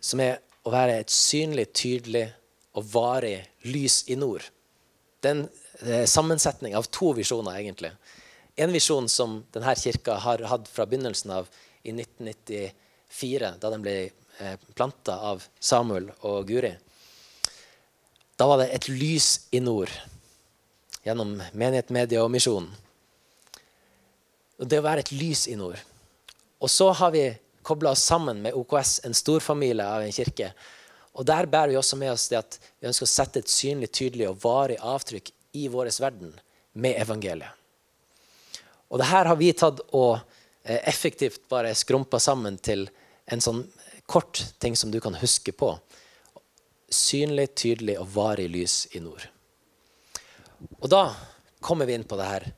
som 0.00 0.20
er 0.20 0.40
å 0.64 0.72
være 0.74 0.98
et 1.00 1.12
synlig, 1.12 1.68
tydelig 1.76 2.26
og 2.74 2.86
varig 2.92 3.38
lys 3.68 4.02
i 4.10 4.18
nord. 4.18 4.44
Det 5.24 5.30
er 5.32 5.38
en 6.02 6.08
sammensetning 6.08 6.74
av 6.76 6.84
to 6.92 7.14
visjoner, 7.16 7.56
egentlig. 7.56 7.94
En 8.60 8.72
visjon 8.72 9.08
som 9.08 9.38
denne 9.54 9.72
kirka 9.80 10.18
har 10.20 10.44
hatt 10.50 10.68
fra 10.68 10.84
begynnelsen 10.86 11.32
av 11.32 11.48
i 11.82 11.94
1994, 11.96 13.54
da 13.60 13.70
den 13.72 13.82
ble 13.84 13.94
eh, 14.04 14.58
planta 14.76 15.16
av 15.32 15.46
Samuel 15.56 16.10
og 16.28 16.44
Guri. 16.48 16.74
Da 18.36 18.46
var 18.50 18.60
det 18.60 18.68
et 18.76 18.88
lys 18.92 19.48
i 19.54 19.62
nord 19.64 19.92
gjennom 21.04 21.36
menighet, 21.52 21.92
media 21.94 22.22
og 22.24 22.32
misjon. 22.34 22.68
Det 24.60 24.78
å 24.80 24.86
være 24.86 25.04
et 25.04 25.12
lys 25.16 25.46
i 25.50 25.56
nord. 25.58 25.80
Og 26.60 26.70
så 26.70 26.90
har 26.96 27.12
vi 27.16 27.26
kobla 27.64 27.92
oss 27.96 28.04
sammen 28.04 28.42
med 28.44 28.54
OKS, 28.56 29.00
en 29.04 29.16
storfamilie 29.16 29.84
av 29.84 30.04
en 30.04 30.12
kirke. 30.14 30.52
Og 31.14 31.26
Der 31.26 31.46
bærer 31.46 31.70
vi 31.70 31.78
også 31.78 31.96
med 31.96 32.12
oss 32.12 32.28
det 32.28 32.40
at 32.40 32.58
vi 32.80 32.88
ønsker 32.88 33.06
å 33.06 33.10
sette 33.10 33.42
et 33.42 33.50
synlig, 33.50 33.92
tydelig 33.94 34.28
og 34.28 34.40
varig 34.42 34.78
avtrykk 34.82 35.30
i 35.54 35.68
vår 35.70 35.90
verden 36.02 36.32
med 36.72 36.98
evangeliet. 36.98 37.50
Og 38.90 38.98
det 38.98 39.10
her 39.10 39.30
har 39.30 39.38
vi 39.38 39.52
tatt 39.54 39.80
og 39.94 40.18
eh, 40.62 40.80
effektivt 40.88 41.46
bare 41.50 41.74
skrumpa 41.74 42.18
sammen 42.22 42.58
til 42.58 42.88
en 43.30 43.42
sånn 43.42 43.62
kort 44.10 44.42
ting 44.58 44.76
som 44.76 44.90
du 44.90 45.00
kan 45.00 45.14
huske 45.18 45.54
på. 45.54 45.70
Synlig, 46.90 47.54
tydelig 47.54 47.96
og 48.02 48.10
varig 48.14 48.48
lys 48.50 48.84
i 48.94 49.02
nord. 49.02 49.24
Og 50.82 50.90
da 50.90 51.08
kommer 51.64 51.88
vi 51.88 51.96
inn 51.96 52.06
på 52.06 52.18
det 52.18 52.28
her. 52.28 52.50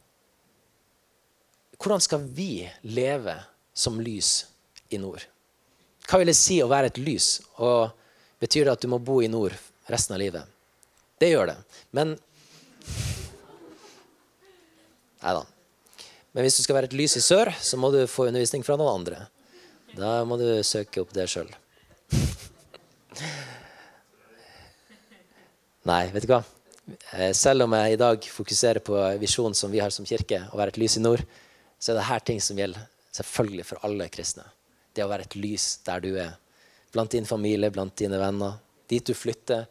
Hvordan 1.77 2.03
skal 2.03 2.25
vi 2.25 2.67
leve 2.83 3.37
som 3.77 4.01
lys 4.01 4.47
i 4.89 4.99
nord. 4.99 5.21
Hva 6.09 6.21
vil 6.21 6.31
det 6.31 6.39
si 6.39 6.59
å 6.63 6.71
være 6.71 6.89
et 6.89 7.01
lys? 7.03 7.29
Og 7.61 7.91
Betyr 8.43 8.67
det 8.67 8.77
at 8.77 8.85
du 8.85 8.91
må 8.93 8.99
bo 9.03 9.21
i 9.25 9.31
nord 9.33 9.57
resten 9.91 10.17
av 10.17 10.21
livet? 10.21 10.45
Det 11.21 11.31
gjør 11.33 11.53
det. 11.53 11.59
Men 11.97 12.17
Nei 15.27 15.33
da. 15.33 15.45
Men 16.37 16.45
hvis 16.45 16.59
du 16.59 16.63
skal 16.63 16.77
være 16.77 16.91
et 16.91 16.97
lys 16.99 17.17
i 17.19 17.23
sør, 17.25 17.49
så 17.65 17.79
må 17.81 17.89
du 17.91 18.03
få 18.11 18.29
undervisning 18.29 18.63
fra 18.63 18.77
noen 18.79 19.01
andre. 19.01 19.23
Da 19.97 20.21
må 20.29 20.37
du 20.39 20.45
søke 20.67 21.01
opp 21.03 21.15
det 21.17 21.25
sjøl. 21.33 21.49
Nei, 25.89 26.03
vet 26.13 26.27
du 26.27 26.31
hva? 26.35 26.43
Eh, 27.17 27.33
selv 27.35 27.65
om 27.65 27.75
jeg 27.75 27.95
i 27.95 27.99
dag 27.99 28.29
fokuserer 28.31 28.83
på 28.85 28.99
visjonen 29.23 29.57
som 29.57 29.73
vi 29.73 29.81
har 29.83 29.95
som 29.95 30.07
kirke, 30.07 30.45
å 30.53 30.61
være 30.61 30.75
et 30.75 30.81
lys 30.83 30.99
i 31.01 31.03
nord, 31.03 31.25
så 31.81 31.93
er 31.93 31.99
det 31.99 32.07
her 32.11 32.27
ting 32.29 32.43
som 32.45 32.59
gjelder 32.61 32.85
selvfølgelig 33.17 33.67
for 33.71 33.89
alle 33.89 34.11
kristne 34.13 34.45
det 34.97 35.05
å 35.05 35.11
være 35.11 35.27
et 35.27 35.37
lys 35.39 35.65
der 35.87 36.03
du 36.05 36.13
er. 36.21 36.37
Blant 36.97 37.13
din 37.13 37.29
familie, 37.29 37.69
blant 37.71 37.93
dine 38.01 38.17
venner. 38.17 38.57
Dit 38.89 39.05
du 39.05 39.13
flytter. 39.13 39.67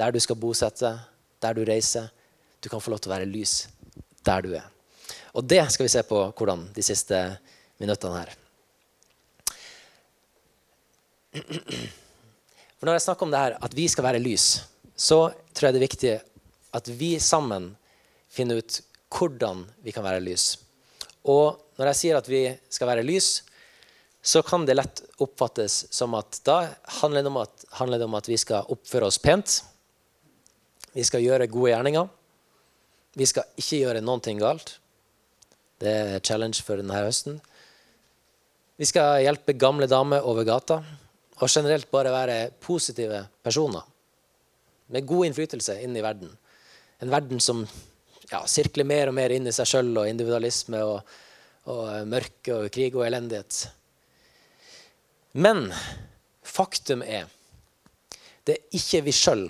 Der 0.00 0.12
du 0.12 0.20
skal 0.24 0.38
bosette. 0.40 0.94
Der 1.44 1.52
du 1.52 1.66
reiser. 1.68 2.08
Du 2.64 2.70
kan 2.72 2.80
få 2.80 2.94
lov 2.94 3.02
til 3.02 3.12
å 3.12 3.16
være 3.18 3.28
lys 3.28 3.66
der 4.24 4.44
du 4.44 4.52
er. 4.56 4.68
Og 5.36 5.44
det 5.44 5.60
skal 5.74 5.84
vi 5.84 5.92
se 5.92 6.02
på 6.06 6.20
hvordan 6.30 6.68
de 6.72 6.84
siste 6.86 7.18
minuttene 7.82 8.22
her. 8.22 8.32
For 12.78 12.88
Når 12.88 12.96
jeg 12.96 13.04
snakker 13.06 13.26
om 13.26 13.32
det 13.34 13.40
her, 13.44 13.58
at 13.60 13.76
vi 13.76 13.86
skal 13.88 14.06
være 14.06 14.22
lys, 14.22 14.62
så 14.96 15.32
tror 15.52 15.68
jeg 15.68 15.74
det 15.74 15.80
er 15.80 15.88
viktig 15.88 16.16
at 16.78 16.88
vi 16.88 17.14
sammen 17.20 17.72
finner 18.32 18.60
ut 18.62 18.80
hvordan 19.12 19.66
vi 19.84 19.92
kan 19.92 20.04
være 20.04 20.24
lys. 20.24 20.54
Og 21.28 21.58
når 21.76 21.92
jeg 21.92 22.00
sier 22.00 22.18
at 22.18 22.28
vi 22.28 22.46
skal 22.72 22.88
være 22.90 23.04
lys, 23.06 23.42
så 24.22 24.42
kan 24.46 24.66
det 24.66 24.76
lett 24.78 25.02
oppfattes 25.22 25.86
som 25.90 26.14
at 26.14 26.38
da 26.46 26.58
handler 27.00 27.24
det 27.24 27.30
om 27.32 27.40
at, 27.42 27.64
det 27.90 28.04
om 28.06 28.14
at 28.14 28.28
vi 28.30 28.38
skal 28.38 28.68
oppføre 28.70 29.08
oss 29.10 29.18
pent. 29.18 29.58
Vi 30.94 31.02
skal 31.04 31.24
gjøre 31.24 31.50
gode 31.50 31.72
gjerninger. 31.72 32.10
Vi 33.18 33.26
skal 33.26 33.48
ikke 33.58 33.80
gjøre 33.82 34.04
noen 34.04 34.22
ting 34.22 34.38
galt. 34.40 34.76
Det 35.82 35.90
er 35.90 36.22
challenge 36.22 36.62
for 36.62 36.78
denne 36.78 36.94
høsten. 36.94 37.40
Vi 38.78 38.86
skal 38.88 39.24
hjelpe 39.24 39.58
gamle 39.58 39.90
damer 39.90 40.22
over 40.26 40.46
gata 40.46 40.78
og 41.42 41.50
generelt 41.50 41.90
bare 41.90 42.14
være 42.14 42.38
positive 42.62 43.24
personer 43.42 43.82
med 44.92 45.06
god 45.08 45.26
innflytelse 45.26 45.80
inn 45.82 45.96
i 45.96 46.04
verden. 46.04 46.30
En 47.02 47.10
verden 47.10 47.40
som 47.42 47.64
ja, 48.30 48.42
sirkler 48.46 48.86
mer 48.86 49.10
og 49.10 49.16
mer 49.16 49.34
inn 49.34 49.48
i 49.48 49.54
seg 49.54 49.68
sjøl 49.68 49.90
og 49.96 50.08
individualisme 50.08 50.82
og, 50.86 51.14
og 51.72 52.08
mørke 52.08 52.58
og 52.58 52.68
krig 52.74 52.94
og 52.94 53.06
elendighet. 53.08 53.64
Men 55.32 55.70
faktum 56.44 57.02
er 57.02 57.30
det 58.44 58.56
er 58.56 58.76
ikke 58.76 59.04
vi 59.06 59.14
sjøl 59.14 59.44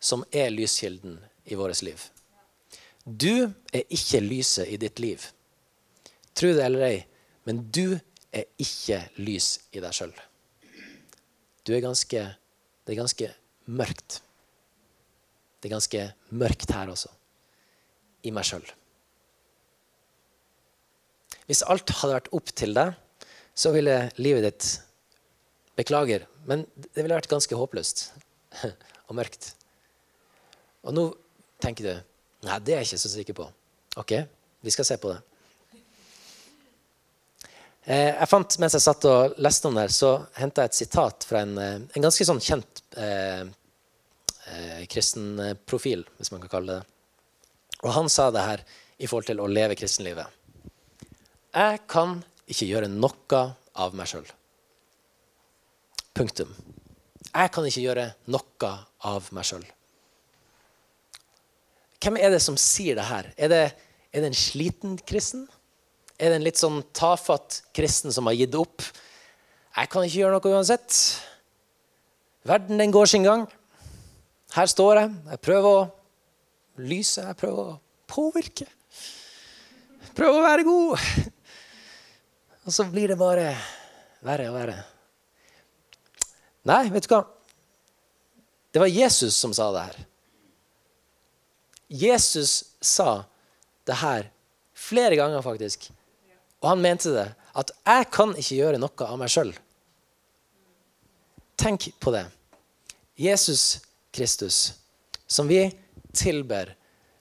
som 0.00 0.24
er 0.32 0.52
lyskilden 0.54 1.18
i 1.44 1.56
vårt 1.58 1.82
liv. 1.84 2.00
Du 3.04 3.46
er 3.46 3.84
ikke 3.92 4.22
lyset 4.24 4.70
i 4.72 4.78
ditt 4.80 4.98
liv. 5.02 5.22
Tro 6.36 6.50
det 6.56 6.64
eller 6.64 6.86
ei, 6.86 6.96
men 7.46 7.60
du 7.70 7.98
er 8.32 8.48
ikke 8.60 9.02
lys 9.20 9.50
i 9.72 9.82
deg 9.84 9.94
sjøl. 9.94 10.14
Du 11.66 11.74
er 11.74 11.84
ganske 11.84 12.26
Det 12.86 12.94
er 12.94 13.00
ganske 13.00 13.28
mørkt. 13.66 14.20
Det 15.58 15.66
er 15.66 15.72
ganske 15.72 16.02
mørkt 16.30 16.70
her 16.70 16.92
også. 16.92 17.08
I 18.22 18.30
meg 18.30 18.46
sjøl. 18.46 18.62
Hvis 21.50 21.64
alt 21.66 21.90
hadde 21.90 22.14
vært 22.14 22.30
opp 22.38 22.52
til 22.54 22.78
deg, 22.78 22.94
så 23.58 23.72
ville 23.74 23.96
livet 24.22 24.46
ditt 24.46 24.68
Beklager, 25.76 26.26
men 26.48 26.64
det 26.74 27.02
ville 27.02 27.16
vært 27.16 27.30
ganske 27.30 27.58
håpløst 27.58 28.06
og 29.08 29.16
mørkt. 29.18 29.52
Og 30.86 30.94
nå 30.96 31.08
tenker 31.62 31.88
du 31.88 31.94
Nei, 32.46 32.58
det 32.62 32.74
er 32.74 32.82
jeg 32.84 32.92
ikke 32.92 33.00
så 33.00 33.10
sikker 33.10 33.34
på. 33.34 33.44
Ok, 33.98 34.12
vi 34.62 34.70
skal 34.70 34.86
se 34.86 34.96
på 35.02 35.08
det. 35.10 35.16
Eh, 37.86 38.12
jeg 38.12 38.28
fant, 38.30 38.58
Mens 38.62 38.76
jeg 38.76 38.84
satt 38.84 39.06
og 39.08 39.38
leste 39.42 39.66
om 39.66 39.78
det, 39.78 39.88
så 39.94 40.10
henta 40.36 40.62
jeg 40.62 40.70
et 40.70 40.78
sitat 40.78 41.26
fra 41.26 41.40
en, 41.42 41.56
eh, 41.58 41.80
en 41.80 42.04
ganske 42.04 42.26
sånn 42.28 42.42
kjent 42.44 42.82
eh, 43.02 43.48
eh, 44.52 44.84
kristen 44.92 45.40
profil, 45.66 46.04
hvis 46.20 46.30
man 46.34 46.44
kan 46.44 46.52
kalle 46.52 46.76
det 46.76 46.78
det. 46.84 46.96
Og 47.84 47.92
han 47.96 48.08
sa 48.12 48.30
det 48.30 48.44
her 48.44 48.64
i 48.98 49.08
forhold 49.08 49.28
til 49.28 49.42
å 49.42 49.50
leve 49.50 49.76
kristenlivet. 49.78 50.26
Jeg 51.56 51.82
kan 51.90 52.18
ikke 52.46 52.68
gjøre 52.68 52.92
noe 52.92 53.42
av 53.76 53.96
meg 53.96 54.10
sjøl. 54.10 54.28
Punktum. 56.16 56.48
Jeg 57.28 57.50
kan 57.52 57.66
ikke 57.68 57.82
gjøre 57.82 58.06
noe 58.32 58.70
av 59.04 59.26
meg 59.36 59.44
sjøl. 59.44 59.66
Hvem 62.00 62.16
er 62.22 62.32
det 62.32 62.40
som 62.44 62.56
sier 62.60 62.96
det 62.96 63.04
her? 63.04 63.28
Er 63.36 63.52
det, 63.52 63.60
er 64.14 64.24
det 64.24 64.30
en 64.30 64.38
sliten 64.38 64.94
kristen? 65.04 65.44
Er 66.16 66.32
det 66.32 66.38
en 66.38 66.46
litt 66.46 66.60
sånn 66.60 66.80
tafatt 66.96 67.60
kristen 67.76 68.14
som 68.14 68.30
har 68.30 68.38
gitt 68.38 68.56
opp? 68.56 68.84
Jeg 69.76 69.92
kan 69.92 70.06
ikke 70.06 70.22
gjøre 70.22 70.38
noe 70.38 70.54
uansett. 70.56 70.96
Verden 72.48 72.80
den 72.80 72.94
går 72.94 73.12
sin 73.12 73.26
gang. 73.26 73.44
Her 74.56 74.72
står 74.72 75.02
jeg. 75.02 75.14
Jeg 75.34 75.44
prøver 75.44 75.68
å 75.82 75.86
lyse. 76.80 77.20
Jeg 77.20 77.40
prøver 77.42 77.74
å 77.74 77.78
påvirke. 78.08 78.70
Prøver 80.16 80.40
å 80.40 80.48
være 80.48 80.64
god. 80.64 81.08
Og 82.64 82.72
så 82.72 82.88
blir 82.88 83.12
det 83.12 83.20
bare 83.20 83.50
verre 84.24 84.48
og 84.48 84.56
verre. 84.56 84.82
Nei, 86.66 86.88
vet 86.90 87.06
du 87.06 87.14
hva? 87.14 87.22
Det 88.74 88.82
var 88.82 88.90
Jesus 88.90 89.36
som 89.38 89.54
sa 89.54 89.70
det 89.72 89.84
her. 89.86 89.98
Jesus 91.88 92.64
sa 92.82 93.24
det 93.86 94.00
her 94.02 94.30
flere 94.74 95.16
ganger, 95.16 95.42
faktisk. 95.42 95.88
Og 96.60 96.72
han 96.72 96.82
mente 96.82 97.12
det. 97.14 97.28
At 97.54 97.70
'jeg 97.86 98.10
kan 98.10 98.34
ikke 98.36 98.56
gjøre 98.56 98.78
noe 98.78 99.06
av 99.06 99.18
meg 99.18 99.28
sjøl'. 99.28 99.54
Tenk 101.56 101.88
på 102.00 102.10
det. 102.10 102.26
Jesus 103.16 103.80
Kristus, 104.12 104.74
som 105.26 105.48
vi 105.48 105.72
tilber, 106.12 106.74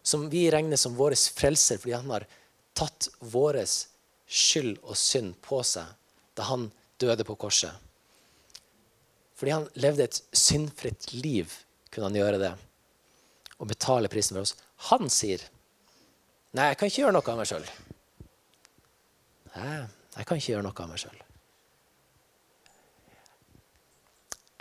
som 0.04 0.30
vi 0.30 0.52
regner 0.52 0.76
som 0.76 0.96
vår 0.96 1.16
frelser 1.16 1.78
fordi 1.78 1.96
han 1.96 2.10
har 2.10 2.26
tatt 2.74 3.08
vår 3.20 3.62
skyld 4.28 4.78
og 4.84 4.98
synd 4.98 5.36
på 5.42 5.64
seg 5.64 5.86
da 6.36 6.44
han 6.44 6.72
døde 7.00 7.24
på 7.24 7.36
korset. 7.36 7.85
Fordi 9.36 9.52
han 9.52 9.68
levde 9.80 10.06
et 10.08 10.22
syndfritt 10.36 11.12
liv, 11.14 11.52
kunne 11.92 12.10
han 12.10 12.18
gjøre 12.20 12.40
det. 12.40 12.54
Og 13.60 13.68
betale 13.68 14.12
prisen 14.12 14.36
for 14.36 14.46
oss. 14.46 14.56
Han 14.92 15.10
sier, 15.12 15.44
'Nei, 16.56 16.70
jeg 16.72 16.78
kan 16.78 16.88
ikke 16.88 17.02
gjøre 17.02 17.16
noe 17.18 17.32
av 17.32 17.38
meg 17.38 17.48
sjøl'. 17.50 17.70
Nei, 19.56 19.88
jeg 20.16 20.26
kan 20.26 20.38
ikke 20.40 20.52
gjøre 20.54 20.64
noe 20.64 20.84
av 20.84 20.90
meg 20.90 21.02
sjøl. 21.02 21.18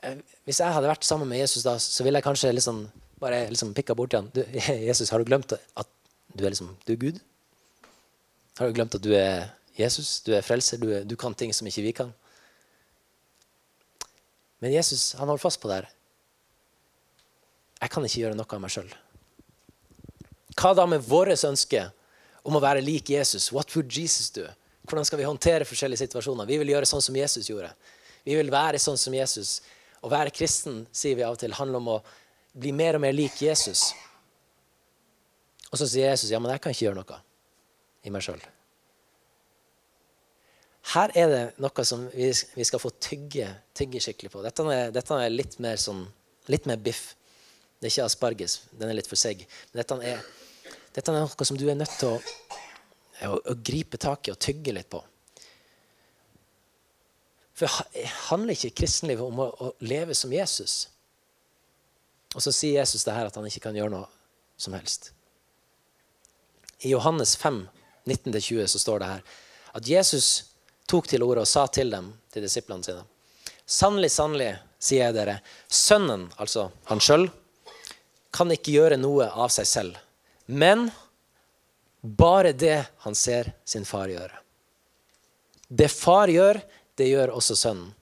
Eh, 0.02 0.16
hvis 0.44 0.60
jeg 0.60 0.74
hadde 0.74 0.90
vært 0.90 1.06
sammen 1.06 1.28
med 1.28 1.38
Jesus 1.38 1.62
da, 1.62 1.76
så 1.78 2.04
ville 2.04 2.18
jeg 2.18 2.26
kanskje 2.26 2.52
liksom 2.54 2.90
bare 3.22 3.44
liksom 3.48 3.74
pikka 3.74 3.94
borti 3.94 4.18
han. 4.18 4.30
Du, 4.34 4.42
'Jesus, 4.86 5.10
har 5.10 5.18
du 5.18 5.24
glemt 5.24 5.52
at 5.52 5.88
du 6.34 6.44
er, 6.44 6.50
liksom, 6.50 6.76
du 6.86 6.92
er 6.92 6.96
Gud?' 6.96 7.22
Har 8.58 8.68
du 8.70 8.74
glemt 8.74 8.94
at 8.94 9.02
du 9.02 9.10
er 9.14 9.50
Jesus? 9.78 10.20
Du 10.22 10.32
er 10.34 10.42
frelser? 10.46 10.78
Du, 10.78 10.86
du 11.02 11.16
kan 11.18 11.34
ting 11.34 11.52
som 11.54 11.66
ikke 11.66 11.82
vi 11.82 11.92
kan? 11.92 12.12
Men 14.62 14.72
Jesus 14.72 15.12
han 15.18 15.28
holder 15.28 15.42
fast 15.42 15.60
på 15.62 15.70
det 15.70 15.80
her. 15.80 15.90
Jeg 17.82 17.92
kan 17.92 18.06
ikke 18.06 18.22
gjøre 18.22 18.38
noe 18.38 18.48
av 18.48 18.62
meg 18.62 18.72
sjøl. 18.72 18.92
Hva 20.54 20.70
da 20.76 20.86
med 20.88 21.02
vårt 21.04 21.42
ønske 21.44 21.82
om 22.46 22.56
å 22.56 22.62
være 22.62 22.84
lik 22.84 23.10
Jesus? 23.10 23.50
What 23.52 23.74
would 23.74 23.90
Jesus 23.92 24.30
do? 24.32 24.46
Hvordan 24.88 25.06
skal 25.08 25.20
vi 25.20 25.26
håndtere 25.26 25.66
forskjellige 25.68 26.04
situasjoner? 26.04 26.48
Vi 26.48 26.58
vil 26.60 26.74
gjøre 26.74 26.88
sånn 26.88 27.02
som 27.04 27.16
Jesus 27.16 27.48
gjorde. 27.50 27.72
Vi 28.24 28.36
vil 28.36 28.52
være 28.52 28.80
sånn 28.80 29.00
som 29.00 29.16
Jesus. 29.16 29.58
Å 30.04 30.10
være 30.12 30.32
kristen 30.32 30.84
sier 30.92 31.16
vi 31.16 31.24
av 31.24 31.36
og 31.36 31.40
til, 31.40 31.56
handler 31.56 31.80
om 31.80 31.92
å 31.96 32.00
bli 32.54 32.72
mer 32.76 32.98
og 32.98 33.04
mer 33.04 33.16
lik 33.16 33.40
Jesus. 33.42 33.90
Og 35.72 35.80
så 35.80 35.88
sier 35.90 36.12
Jesus 36.12 36.30
ja, 36.30 36.40
men 36.40 36.52
jeg 36.54 36.62
kan 36.62 36.74
ikke 36.74 36.86
gjøre 36.86 37.00
noe 37.00 37.22
i 38.04 38.12
meg 38.12 38.24
sjøl. 38.24 38.44
Her 40.92 41.12
er 41.16 41.30
det 41.32 41.42
noe 41.64 41.84
som 41.88 42.04
vi, 42.12 42.30
skal 42.34 42.82
få 42.82 42.90
tygge, 43.00 43.48
tygge 43.76 44.02
skikkelig 44.04 44.30
på. 44.34 44.42
Dette 44.44 44.66
er, 44.68 44.90
dette 44.92 45.16
er 45.16 45.32
litt, 45.32 45.56
mer 45.64 45.80
sånn, 45.80 46.04
litt 46.52 46.68
mer 46.68 46.76
biff. 46.76 47.14
Det 47.80 47.88
er 47.88 47.94
ikke 47.94 48.08
asparges. 48.10 48.58
Den 48.76 48.90
er 48.90 48.98
litt 48.98 49.08
for 49.08 49.18
seig. 49.18 49.46
Men 49.72 49.80
dette 49.80 50.00
er 50.12 50.24
dette 50.94 51.10
er 51.10 51.24
noe 51.24 51.46
som 51.46 51.58
du 51.58 51.66
er 51.66 51.78
nødt 51.78 51.96
til 51.98 52.12
å, 52.14 52.18
å, 53.26 53.38
å 53.50 53.54
gripe 53.66 53.98
tak 53.98 54.28
i 54.28 54.34
og 54.34 54.38
tygge 54.42 54.74
litt 54.76 54.90
på. 54.92 55.00
For 57.54 57.70
handler 58.28 58.54
ikke 58.54 58.76
kristenlivet 58.82 59.26
om 59.26 59.42
å, 59.42 59.48
å, 59.50 59.72
leve 59.86 60.14
som 60.18 60.32
Jesus? 60.34 60.84
Og 62.34 62.42
så 62.42 62.54
sier 62.54 62.80
Jesus 62.80 63.06
det 63.06 63.14
her 63.14 63.30
at 63.30 63.36
han 63.38 63.46
ikke 63.46 63.62
kan 63.66 63.78
gjøre 63.78 63.94
noe 63.94 64.08
som 64.58 64.74
helst. 64.74 65.10
I 66.86 66.92
Johannes 66.92 67.34
5, 67.40 67.64
19-20 68.06 68.70
så 68.70 68.82
står 68.82 69.02
det 69.02 69.10
her 69.10 69.28
at 69.74 69.90
Jesus 69.90 70.28
tok 70.90 71.08
til 71.10 71.24
orde 71.26 71.44
og 71.44 71.50
sa 71.50 71.66
til 71.72 71.90
dem, 71.92 72.12
til 72.32 72.44
disiplene 72.44 72.84
sine, 72.86 73.04
sannelig, 73.66 74.10
sannelig, 74.12 74.52
sier 74.78 75.08
jeg 75.08 75.16
dere, 75.16 75.38
sønnen, 75.68 76.28
altså 76.36 76.68
han 76.90 77.00
sjøl, 77.00 77.28
kan 78.34 78.50
ikke 78.50 78.74
gjøre 78.74 78.98
noe 79.00 79.30
av 79.30 79.52
seg 79.54 79.68
selv 79.70 80.00
men 80.46 80.90
bare 82.00 82.52
det 82.52 82.84
han 82.98 83.14
ser 83.14 83.52
sin 83.64 83.84
far 83.84 84.08
gjøre. 84.08 84.40
Det 85.68 85.88
far 85.88 86.28
gjør, 86.28 86.60
det 86.94 87.08
gjør 87.08 87.32
også 87.34 87.56
sønnen. 87.56 87.92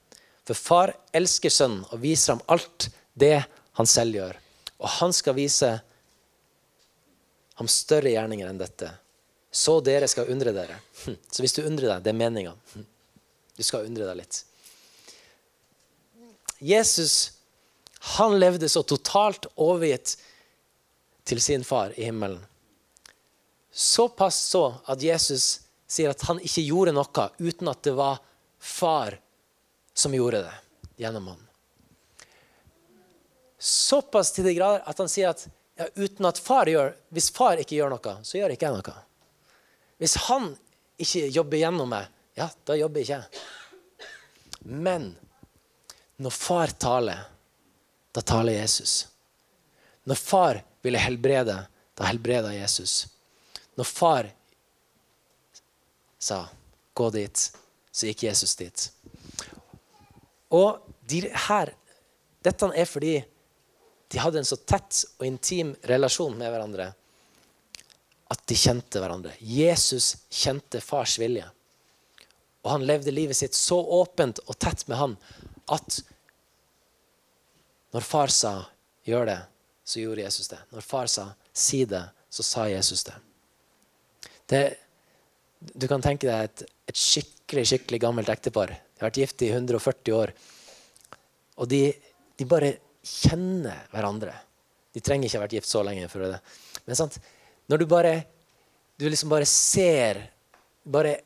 For 0.42 0.58
far 0.58 0.94
elsker 1.14 1.52
sønnen 1.54 1.84
og 1.94 2.02
viser 2.02 2.34
ham 2.34 2.42
alt 2.50 2.88
det 3.14 3.44
han 3.78 3.86
selv 3.86 4.18
gjør. 4.18 4.38
Og 4.82 4.88
han 4.98 5.14
skal 5.14 5.38
vise 5.38 5.70
ham 7.60 7.70
større 7.70 8.10
gjerninger 8.10 8.50
enn 8.50 8.58
dette. 8.58 8.90
Så 9.52 9.76
dere 9.84 10.08
skal 10.08 10.30
undre 10.32 10.54
dere. 10.56 10.78
Hm. 11.04 11.18
Så 11.28 11.44
hvis 11.44 11.54
du 11.56 11.60
undrer 11.66 11.90
deg, 11.94 12.06
det 12.06 12.12
er 12.12 12.18
meninga. 12.18 12.54
Hm. 12.72 12.86
Du 13.56 13.62
skal 13.66 13.84
undre 13.86 14.08
deg 14.08 14.22
litt. 14.22 14.42
Jesus 16.62 17.32
han 18.16 18.38
levde 18.40 18.68
så 18.68 18.82
totalt 18.82 19.46
overgitt 19.54 20.16
til 21.24 21.40
sin 21.42 21.62
far 21.64 21.92
i 21.94 22.08
himmelen. 22.08 22.40
Såpass 23.70 24.40
så 24.50 24.64
at 24.90 25.02
Jesus 25.02 25.60
sier 25.86 26.10
at 26.10 26.24
han 26.26 26.40
ikke 26.42 26.64
gjorde 26.64 26.96
noe 26.96 27.28
uten 27.38 27.70
at 27.70 27.84
det 27.86 27.94
var 27.94 28.18
far 28.58 29.20
som 29.94 30.14
gjorde 30.16 30.42
det 30.48 30.56
gjennom 31.04 31.30
ham. 31.30 31.40
Såpass 33.58 34.32
til 34.34 34.50
de 34.50 34.56
grader 34.58 34.82
at 34.88 34.98
han 34.98 35.10
sier 35.12 35.30
at 35.30 35.46
ja, 35.78 35.86
uten 35.94 36.26
at 36.26 36.40
far 36.42 36.66
gjør, 36.68 36.96
hvis 37.14 37.30
far 37.30 37.60
ikke 37.62 37.78
gjør 37.78 37.94
noe, 37.94 38.16
så 38.26 38.40
gjør 38.40 38.56
ikke 38.56 38.66
jeg 38.66 38.80
noe. 38.80 38.96
Hvis 40.02 40.16
han 40.26 40.48
ikke 40.98 41.28
jobber 41.30 41.60
gjennom 41.60 41.92
meg, 41.92 42.08
ja, 42.34 42.48
da 42.66 42.74
jobber 42.74 43.04
ikke 43.04 43.20
jeg. 43.20 43.42
Men 44.66 45.12
når 46.18 46.34
far 46.34 46.72
taler, 46.82 47.20
da 48.10 48.24
taler 48.26 48.56
Jesus. 48.56 49.06
Når 50.10 50.18
far 50.18 50.58
ville 50.82 50.98
helbrede, 50.98 51.54
da 51.94 52.08
helbreda 52.08 52.50
Jesus. 52.56 53.04
Når 53.78 53.86
far 53.86 54.30
sa 56.18 56.48
'gå 56.94 57.10
dit', 57.10 57.52
så 57.92 58.06
gikk 58.06 58.22
Jesus 58.22 58.56
dit. 58.56 58.90
Og 60.50 60.82
de 61.06 61.20
her, 61.46 61.74
Dette 62.42 62.66
er 62.74 62.84
fordi 62.84 63.24
de 64.08 64.18
hadde 64.18 64.38
en 64.38 64.44
så 64.44 64.56
tett 64.56 65.04
og 65.20 65.26
intim 65.26 65.76
relasjon 65.86 66.34
med 66.34 66.50
hverandre 66.50 66.88
at 68.32 68.40
de 68.48 68.56
kjente 68.56 69.00
hverandre. 69.02 69.34
Jesus 69.40 70.14
kjente 70.32 70.80
fars 70.80 71.18
vilje. 71.20 71.44
Og 72.62 72.70
han 72.70 72.86
levde 72.86 73.12
livet 73.12 73.36
sitt 73.36 73.56
så 73.58 73.76
åpent 74.00 74.40
og 74.46 74.56
tett 74.62 74.86
med 74.88 75.00
han 75.00 75.16
at 75.72 76.00
når 77.92 78.06
far 78.06 78.32
sa 78.32 78.52
'gjør 79.04 79.26
det', 79.26 79.44
så 79.84 80.00
gjorde 80.00 80.22
Jesus 80.22 80.48
det. 80.48 80.58
Når 80.70 80.80
far 80.80 81.06
sa 81.06 81.34
'si 81.52 81.84
det', 81.84 82.08
så 82.30 82.42
sa 82.42 82.68
Jesus 82.68 83.04
det. 83.04 83.14
det 84.46 84.76
du 85.74 85.86
kan 85.88 86.02
tenke 86.02 86.26
deg 86.26 86.44
et, 86.44 86.62
et, 86.88 86.96
skikkelig 86.96 87.66
skikkelig 87.66 88.00
gammelt 88.00 88.28
ektepar. 88.28 88.66
De 88.66 88.98
har 88.98 89.10
vært 89.10 89.20
gift 89.20 89.42
i 89.42 89.50
140 89.52 90.16
år. 90.16 90.32
Og 91.56 91.68
de, 91.68 91.92
de, 92.36 92.44
bare 92.44 92.72
kjenner 93.04 93.86
hverandre. 93.92 94.34
De 94.92 95.00
trenger 95.00 95.28
ikke 95.28 95.38
ha 95.38 95.44
vært 95.44 95.52
gift 95.52 95.68
så 95.68 95.82
lenge. 95.86 96.08
for 96.08 96.24
det. 96.24 96.40
Men 96.86 96.96
sant? 96.96 97.20
Når 97.72 97.80
du 97.80 97.88
bare 97.88 98.14
du 99.00 99.08
liksom 99.08 99.32
bare 99.32 99.46
ser 99.48 100.30
bare 100.84 101.16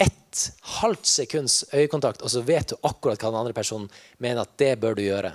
ett 0.00 0.52
halvt 0.60 1.06
sekunds 1.06 1.64
øyekontakt, 1.74 2.22
og 2.22 2.30
så 2.30 2.40
vet 2.40 2.72
du 2.72 2.76
akkurat 2.82 3.20
hva 3.20 3.30
den 3.30 3.40
andre 3.42 3.54
personen 3.54 3.90
mener 4.18 4.42
at 4.42 4.56
det 4.58 4.72
bør 4.80 4.96
du 4.96 5.02
gjøre. 5.04 5.34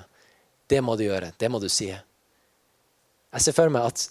Det 0.67 0.81
må 0.81 0.95
du 0.97 1.05
gjøre. 1.05 1.31
Det 1.37 1.49
må 1.51 1.61
du 1.61 1.69
si. 1.69 1.91
Jeg 1.93 3.45
ser 3.45 3.55
for 3.55 3.69
meg 3.69 3.85
at, 3.91 4.07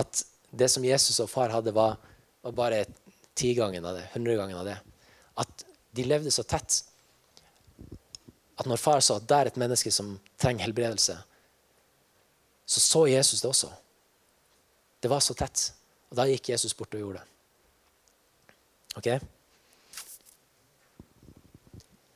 at 0.00 0.24
det 0.50 0.70
som 0.72 0.86
Jesus 0.86 1.20
og 1.20 1.30
far 1.30 1.52
hadde, 1.52 1.74
var, 1.76 1.98
var 2.42 2.56
bare 2.56 2.84
tigangen 3.36 3.84
av 3.84 3.98
det. 3.98 4.08
Hundregangen 4.14 4.56
av 4.56 4.66
det. 4.66 4.78
At 5.38 5.66
de 5.94 6.06
levde 6.08 6.32
så 6.32 6.46
tett 6.48 6.80
at 8.58 8.66
når 8.66 8.80
far 8.82 9.04
så 9.04 9.20
at 9.20 9.26
det 9.28 9.36
er 9.36 9.50
et 9.52 9.60
menneske 9.60 9.90
som 9.94 10.16
trenger 10.40 10.66
helbredelse, 10.66 11.14
så 12.66 12.80
så 12.82 13.06
Jesus 13.06 13.44
det 13.44 13.52
også. 13.52 13.70
Det 14.98 15.10
var 15.12 15.22
så 15.22 15.36
tett. 15.38 15.68
Og 16.08 16.16
da 16.16 16.28
gikk 16.28 16.52
Jesus 16.54 16.76
bort 16.76 16.94
og 16.96 17.02
gjorde 17.02 17.20
det. 17.20 17.26
Ok? 18.98 19.08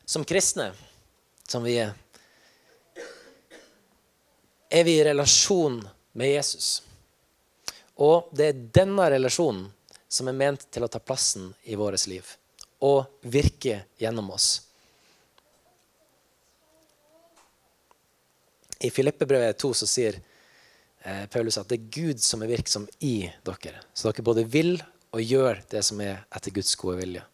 Som 0.05 0.25
kristne, 0.29 0.73
som 1.49 1.65
vi 1.65 1.77
er, 1.81 1.93
er 4.73 4.85
vi 4.85 4.97
i 4.99 5.05
relasjon 5.05 5.83
med 6.13 6.33
Jesus. 6.33 6.83
Og 8.01 8.33
det 8.33 8.49
er 8.49 8.67
denne 8.81 9.11
relasjonen 9.13 9.67
som 10.13 10.29
er 10.29 10.37
ment 10.37 10.67
til 10.73 10.85
å 10.85 10.91
ta 10.93 11.01
plassen 11.01 11.53
i 11.69 11.77
vårt 11.77 12.07
liv 12.09 12.27
og 12.83 13.23
virke 13.31 13.85
gjennom 14.01 14.33
oss. 14.35 14.63
I 18.83 18.91
Filippebrevet 18.91 19.59
2 19.63 19.75
så 19.79 19.87
sier 19.87 20.19
eh, 21.05 21.27
Paulus 21.31 21.59
at 21.61 21.69
det 21.71 21.79
er 21.79 21.91
Gud 21.95 22.23
som 22.23 22.43
er 22.43 22.53
virksom 22.53 22.87
i 23.01 23.29
dere. 23.47 23.83
Så 23.95 24.11
dere 24.11 24.27
både 24.27 24.47
vil 24.49 24.77
og 25.13 25.21
gjør 25.21 25.61
det 25.71 25.83
som 25.85 26.01
er 26.01 26.25
etter 26.33 26.55
Guds 26.55 26.73
gode 26.81 27.01
vilje. 27.03 27.25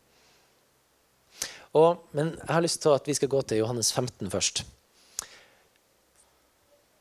Og, 1.76 2.00
men 2.16 2.32
jeg 2.32 2.50
har 2.50 2.64
lyst 2.64 2.80
til 2.82 2.96
at 2.96 3.06
vi 3.06 3.14
skal 3.14 3.30
gå 3.30 3.42
til 3.44 3.60
Johannes 3.60 3.92
15 3.92 4.30
først. 4.32 4.64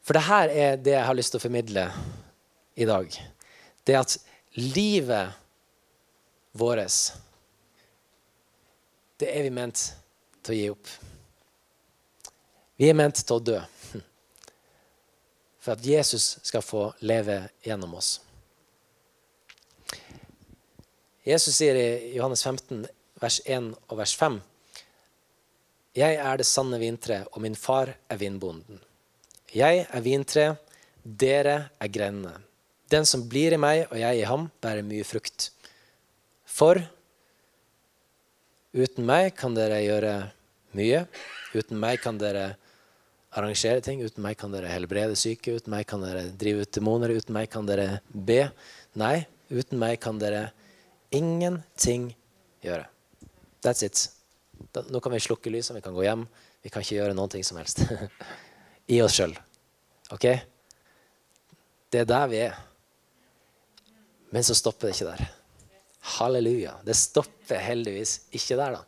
For 0.04 0.16
det 0.16 0.28
her 0.28 0.52
er 0.52 0.78
det 0.80 0.94
jeg 0.94 1.08
har 1.08 1.18
lyst 1.18 1.34
til 1.34 1.42
å 1.42 1.44
formidle 1.44 1.88
i 2.80 2.86
dag. 2.88 3.16
Det 3.88 3.96
at 3.98 4.18
livet 4.56 5.34
vårt 6.58 7.14
Det 9.20 9.30
er 9.34 9.44
vi 9.44 9.50
ment 9.50 9.82
til 10.44 10.54
å 10.54 10.58
gi 10.58 10.70
opp. 10.70 10.90
Vi 12.78 12.90
er 12.90 12.98
ment 12.98 13.18
til 13.18 13.36
å 13.36 13.44
dø 13.44 13.58
for 15.68 15.76
at 15.76 15.84
Jesus 15.84 16.38
skal 16.48 16.64
få 16.64 16.82
leve 17.04 17.42
gjennom 17.60 17.98
oss. 18.00 18.22
Jesus 21.28 21.58
sier 21.60 21.76
i 21.76 22.14
Johannes 22.16 22.46
15, 22.46 22.86
vers 23.20 23.42
1 23.44 23.74
og 23.76 23.98
vers 24.00 24.14
5.: 24.16 24.38
Jeg 26.00 26.16
er 26.24 26.40
det 26.40 26.46
sanne 26.48 26.80
vintre, 26.80 27.26
og 27.34 27.44
min 27.44 27.58
far 27.60 27.92
er 28.08 28.20
vindbonden. 28.22 28.80
Jeg 29.52 29.84
er 29.92 30.06
vintre, 30.06 30.46
dere 31.04 31.58
er 31.84 31.92
grenene. 31.92 32.38
Den 32.88 33.04
som 33.04 33.26
blir 33.28 33.52
i 33.52 33.60
meg 33.60 33.90
og 33.90 34.00
jeg 34.00 34.22
i 34.22 34.30
ham, 34.30 34.48
bærer 34.64 34.88
mye 34.88 35.04
frukt. 35.04 35.50
For 36.46 36.80
uten 38.72 39.04
meg 39.04 39.36
kan 39.36 39.58
dere 39.58 39.84
gjøre 39.84 40.16
mye. 40.80 41.04
Uten 41.52 41.76
meg 41.76 42.00
kan 42.00 42.16
dere 42.24 42.54
arrangere 43.38 43.84
ting. 43.86 44.02
Uten 44.04 44.24
meg 44.26 44.38
kan 44.42 44.54
dere 44.54 44.72
helbrede 44.72 45.18
syke. 45.20 45.56
Uten 45.60 45.74
meg 45.74 45.88
kan 45.90 46.04
dere 46.04 46.28
drive 46.40 46.66
ut 46.66 46.74
demoner. 46.76 47.14
Uten 47.16 47.36
meg 47.38 47.50
kan 47.54 47.68
dere 47.70 48.02
be. 48.12 48.48
Nei, 48.98 49.22
uten 49.54 49.80
meg 49.82 50.00
kan 50.04 50.20
dere 50.22 50.50
ingenting 51.16 52.10
gjøre. 52.66 52.88
That's 53.64 53.86
it. 53.86 54.08
Da, 54.74 54.84
nå 54.90 55.02
kan 55.04 55.14
vi 55.14 55.22
slukke 55.24 55.52
lysene, 55.54 55.80
vi 55.80 55.86
kan 55.86 55.96
gå 55.96 56.06
hjem. 56.06 56.26
Vi 56.66 56.72
kan 56.74 56.84
ikke 56.84 56.98
gjøre 56.98 57.16
noe 57.18 57.44
som 57.46 57.60
helst 57.62 57.84
i 58.94 59.02
oss 59.04 59.18
sjøl. 59.20 59.36
OK? 60.16 60.26
Det 61.92 62.04
er 62.04 62.10
der 62.10 62.32
vi 62.32 62.42
er. 62.48 62.58
Men 64.34 64.44
så 64.44 64.56
stopper 64.58 64.90
det 64.90 64.98
ikke 64.98 65.14
der. 65.14 65.30
Halleluja. 66.18 66.74
Det 66.84 66.96
stopper 66.98 67.62
heldigvis 67.64 68.20
ikke 68.36 68.58
der, 68.60 68.80
da. 68.80 68.84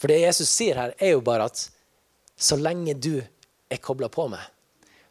For 0.00 0.12
det 0.12 0.20
Jesus 0.20 0.50
sier 0.52 0.76
her, 0.76 0.92
er 1.00 1.14
jo 1.14 1.22
bare 1.24 1.46
at 1.48 1.62
så 2.44 2.58
lenge 2.60 2.94
du 2.94 3.16
er 3.18 3.80
kobla 3.82 4.10
på 4.12 4.28
meg, 4.32 4.42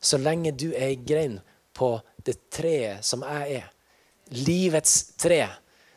så 0.04 0.20
lenge 0.22 0.54
du 0.54 0.70
er 0.74 0.92
ei 0.92 1.00
grein 1.00 1.40
på 1.74 1.96
det 2.26 2.38
treet 2.54 3.06
som 3.06 3.26
jeg 3.26 3.64
er, 3.64 3.70
livets 4.46 5.16
tre 5.20 5.46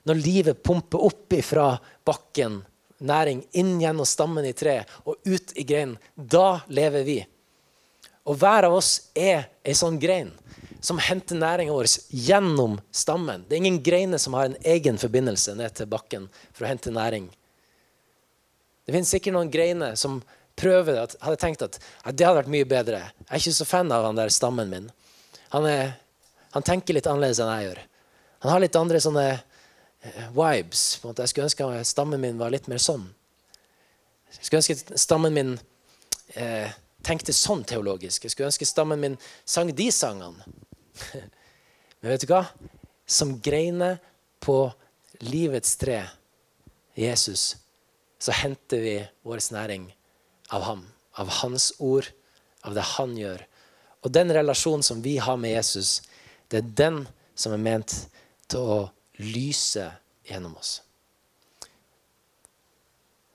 Når 0.06 0.20
livet 0.22 0.62
pumper 0.62 1.02
opp 1.02 1.34
ifra 1.34 1.72
bakken, 2.06 2.60
næring 3.02 3.40
inn 3.58 3.80
gjennom 3.82 4.06
stammen 4.06 4.46
i 4.46 4.52
treet 4.54 4.86
og 5.02 5.16
ut 5.26 5.50
i 5.58 5.64
greinen, 5.66 5.96
da 6.14 6.60
lever 6.70 7.02
vi. 7.02 7.16
Og 8.30 8.38
hver 8.38 8.68
av 8.68 8.76
oss 8.76 9.10
er 9.18 9.48
ei 9.66 9.74
sånn 9.74 9.98
grein 9.98 10.30
som 10.78 11.00
henter 11.02 11.34
næringa 11.40 11.74
vår 11.74 11.90
gjennom 12.10 12.78
stammen. 12.94 13.42
Det 13.48 13.56
er 13.56 13.64
ingen 13.64 13.82
greiner 13.82 14.22
som 14.22 14.38
har 14.38 14.46
en 14.46 14.58
egen 14.62 14.98
forbindelse 15.02 15.56
ned 15.58 15.74
til 15.74 15.90
bakken 15.90 16.28
for 16.52 16.62
å 16.62 16.70
hente 16.70 16.94
næring. 16.94 17.26
Det 18.86 18.94
finnes 18.94 19.10
sikkert 19.10 19.34
noen 19.34 19.50
greiner 19.50 19.98
som 19.98 20.20
prøve 20.56 20.94
det. 20.96 21.18
Hadde 21.22 21.40
tenkt 21.40 21.64
at 21.66 21.78
ja, 21.78 22.12
det 22.12 22.26
hadde 22.26 22.40
vært 22.40 22.52
mye 22.52 22.68
bedre. 22.68 23.02
Jeg 23.26 23.28
er 23.28 23.42
ikke 23.42 23.58
så 23.58 23.68
fan 23.68 23.92
av 23.92 24.06
han 24.08 24.18
der 24.18 24.32
stammen 24.34 24.72
min. 24.72 24.88
Han, 25.52 25.68
er, 25.68 25.94
han 26.54 26.66
tenker 26.66 26.96
litt 26.96 27.08
annerledes 27.10 27.40
enn 27.42 27.52
jeg 27.52 27.68
gjør. 27.68 27.82
Han 28.44 28.52
har 28.52 28.62
litt 28.64 28.78
andre 28.78 29.02
sånne 29.02 29.26
uh, 29.36 30.24
vibes. 30.36 30.86
på 31.00 31.06
en 31.06 31.12
måte. 31.12 31.26
Jeg 31.26 31.34
skulle 31.34 31.50
ønske 31.50 31.68
at 31.80 31.92
stammen 31.92 32.22
min 32.22 32.40
var 32.40 32.52
litt 32.54 32.68
mer 32.72 32.82
sånn. 32.82 33.06
Jeg 34.36 34.48
skulle 34.48 34.62
ønske 34.62 34.98
stammen 35.00 35.32
min 35.32 35.52
eh, 36.34 36.72
tenkte 37.06 37.32
sånn 37.36 37.62
teologisk. 37.64 38.26
Jeg 38.26 38.34
skulle 38.34 38.50
ønske 38.50 38.68
stammen 38.68 39.00
min 39.00 39.14
sang 39.48 39.70
de 39.72 39.86
sangene. 39.94 40.44
Men 42.00 42.12
vet 42.12 42.26
du 42.26 42.32
hva? 42.32 42.42
Som 43.06 43.36
greiner 43.40 44.00
på 44.42 44.58
livets 45.24 45.76
tre, 45.80 46.02
Jesus, 46.98 47.54
så 48.18 48.34
henter 48.36 48.82
vi 48.82 48.96
vår 49.24 49.40
næring 49.54 49.86
av 50.54 50.62
ham, 50.62 50.86
av 51.12 51.28
hans 51.42 51.72
ord, 51.78 52.08
av 52.62 52.74
det 52.74 52.84
han 52.96 53.16
gjør. 53.18 53.44
Og 54.04 54.12
den 54.14 54.32
relasjonen 54.34 54.84
som 54.86 55.02
vi 55.02 55.16
har 55.18 55.38
med 55.40 55.56
Jesus, 55.56 56.00
det 56.48 56.60
er 56.62 56.74
den 56.78 56.98
som 57.34 57.54
er 57.54 57.62
ment 57.62 57.94
til 58.50 58.62
å 58.62 58.78
lyse 59.18 59.88
gjennom 60.26 60.56
oss. 60.58 60.80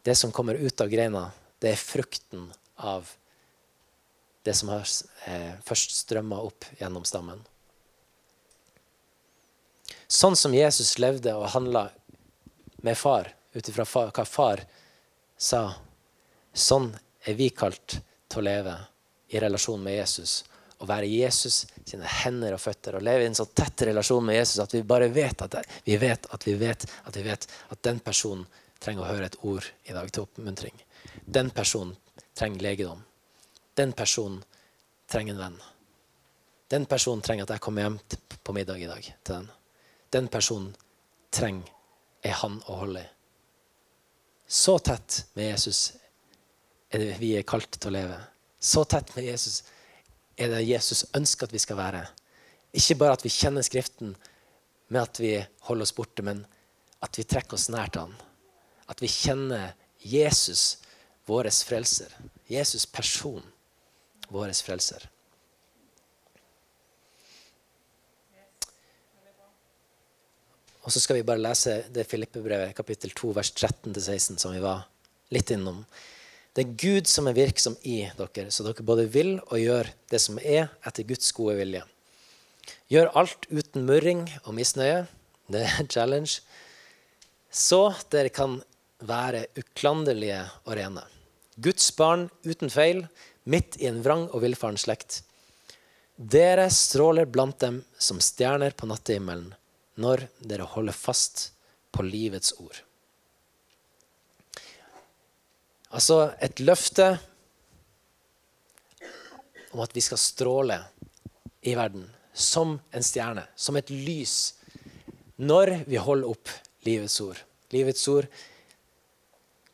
Det 0.02 0.16
som 0.18 0.32
kommer 0.34 0.56
ut 0.56 0.82
av 0.82 0.90
greina, 0.90 1.30
det 1.62 1.74
er 1.74 1.82
frukten 1.82 2.48
av 2.76 3.12
det 4.44 4.56
som 4.58 4.72
har 4.74 4.88
eh, 5.30 5.54
først 5.66 5.94
strømma 6.00 6.40
opp 6.42 6.66
gjennom 6.80 7.06
stammen. 7.06 7.44
Sånn 10.12 10.36
som 10.36 10.56
Jesus 10.56 10.98
levde 11.00 11.36
og 11.38 11.52
handla 11.54 11.90
med 12.82 12.98
far, 12.98 13.30
ut 13.54 13.70
ifra 13.70 13.86
hva 13.86 14.26
far 14.26 14.66
sa 15.38 15.62
Sånn 16.54 16.92
er 17.24 17.38
vi 17.38 17.50
kalt 17.56 18.00
til 18.28 18.42
å 18.42 18.46
leve 18.46 18.76
i 19.32 19.40
relasjon 19.40 19.84
med 19.84 19.96
Jesus. 19.96 20.42
Å 20.82 20.88
være 20.90 21.08
Jesus 21.08 21.66
sine 21.86 22.08
hender 22.24 22.56
og 22.56 22.62
føtter 22.64 22.98
og 22.98 23.06
leve 23.06 23.24
i 23.24 23.30
en 23.30 23.38
så 23.38 23.46
tett 23.46 23.86
relasjon 23.88 24.26
med 24.26 24.40
Jesus 24.40 24.64
at 24.64 24.74
vi 24.74 24.82
bare 24.88 25.12
vet 25.14 25.44
at, 25.46 25.60
vi 25.86 25.98
vet 26.02 26.26
at 26.34 26.48
vi 26.48 26.56
vet 26.58 26.88
at 27.06 27.18
vi 27.18 27.26
vet 27.28 27.48
at 27.70 27.84
den 27.86 28.02
personen 28.04 28.48
trenger 28.82 29.06
å 29.06 29.12
høre 29.12 29.30
et 29.30 29.38
ord 29.46 29.68
i 29.86 29.94
dag 29.94 30.10
til 30.10 30.26
oppmuntring. 30.26 30.74
Den 31.26 31.52
personen 31.54 31.94
trenger 32.34 32.66
legedom. 32.66 33.04
Den 33.78 33.94
personen 33.94 34.42
trenger 35.12 35.36
en 35.36 35.44
venn. 35.46 35.60
Den 36.72 36.88
personen 36.90 37.22
trenger 37.22 37.46
at 37.46 37.56
jeg 37.56 37.64
kommer 37.64 37.86
hjem 37.86 38.00
på 38.42 38.56
middag 38.56 38.82
i 38.82 38.90
dag 38.90 39.06
til 39.06 39.36
den. 39.36 39.50
Den 40.12 40.28
personen 40.34 40.74
trenger 41.32 41.70
ei 42.26 42.34
hand 42.36 42.64
å 42.68 42.82
holde 42.82 43.04
i. 43.04 43.10
Så 44.52 44.80
tett 44.84 45.26
med 45.38 45.54
Jesus 45.54 45.94
er 46.92 47.04
det 47.04 47.20
vi 47.22 47.36
er 47.38 47.48
kalt 47.48 47.78
til 47.78 47.92
å 47.92 47.96
leve. 47.96 48.18
Så 48.62 48.84
tett 48.86 49.14
med 49.16 49.26
Jesus 49.26 49.62
er 50.38 50.52
det 50.52 50.66
Jesus 50.68 51.06
ønsker 51.18 51.48
at 51.48 51.56
vi 51.56 51.62
skal 51.62 51.80
være. 51.80 52.04
Ikke 52.78 52.98
bare 53.00 53.18
at 53.18 53.26
vi 53.26 53.34
kjenner 53.34 53.66
Skriften 53.66 54.16
med 54.92 55.02
at 55.02 55.20
vi 55.22 55.36
holder 55.68 55.88
oss 55.88 55.96
borte, 55.96 56.24
men 56.26 56.44
at 57.02 57.18
vi 57.18 57.26
trekker 57.28 57.58
oss 57.58 57.70
nær 57.72 57.92
til 57.92 58.06
Han. 58.06 58.16
At 58.92 59.02
vi 59.02 59.10
kjenner 59.12 59.72
Jesus, 60.04 60.82
vår 61.30 61.50
frelser. 61.66 62.12
Jesus 62.52 62.86
person, 62.86 63.44
vår 64.30 64.52
frelser. 64.66 65.08
Og 70.82 70.90
så 70.90 71.00
skal 71.00 71.20
vi 71.20 71.26
bare 71.26 71.42
lese 71.42 71.84
det 71.94 72.08
Filippe-brevet, 72.10 72.74
kapittel 72.76 73.14
2, 73.14 73.36
vers 73.38 73.52
13-16, 73.54 74.40
som 74.42 74.54
vi 74.56 74.64
var 74.64 74.88
litt 75.32 75.54
innom. 75.54 75.84
Det 76.52 76.66
er 76.66 76.76
Gud 76.76 77.08
som 77.08 77.30
er 77.30 77.38
virksom 77.38 77.78
i 77.88 78.02
dere, 78.18 78.50
så 78.52 78.66
dere 78.66 78.84
både 78.84 79.08
vil 79.12 79.38
og 79.46 79.60
gjør 79.60 79.88
det 80.12 80.20
som 80.20 80.40
er 80.42 80.68
etter 80.84 81.08
Guds 81.08 81.32
gode 81.36 81.56
vilje. 81.62 81.86
Gjør 82.92 83.14
alt 83.22 83.48
uten 83.48 83.88
murring 83.88 84.26
og 84.44 84.58
misnøye. 84.58 85.06
Det 85.52 85.64
er 85.64 85.80
en 85.80 85.90
challenge. 85.92 86.42
Så 87.52 87.94
dere 88.12 88.34
kan 88.36 88.60
være 89.00 89.46
uklanderlige 89.58 90.44
og 90.66 90.76
rene. 90.76 91.06
Guds 91.56 91.88
barn 91.96 92.28
uten 92.44 92.72
feil, 92.72 93.06
midt 93.44 93.80
i 93.80 93.88
en 93.90 94.04
vrang 94.04 94.28
og 94.30 94.44
villfaren 94.44 94.80
slekt. 94.80 95.22
Dere 96.16 96.68
stråler 96.70 97.26
blant 97.32 97.60
dem 97.64 97.82
som 97.98 98.20
stjerner 98.22 98.76
på 98.76 98.92
nattehimmelen 98.92 99.54
når 100.02 100.28
dere 100.44 100.68
holder 100.68 100.96
fast 100.96 101.50
på 101.92 102.04
livets 102.06 102.54
ord. 102.60 102.84
Altså 105.92 106.32
et 106.40 106.62
løfte 106.64 107.08
om 109.72 109.82
at 109.84 109.94
vi 109.96 110.04
skal 110.04 110.20
stråle 110.20 110.78
i 111.68 111.76
verden 111.76 112.06
som 112.32 112.78
en 112.96 113.04
stjerne, 113.04 113.44
som 113.56 113.76
et 113.76 113.92
lys, 113.92 114.54
når 115.36 115.82
vi 115.90 116.00
holder 116.00 116.32
opp 116.32 116.52
livets 116.88 117.20
ord. 117.24 117.40
Livets 117.76 118.08
ord, 118.12 118.28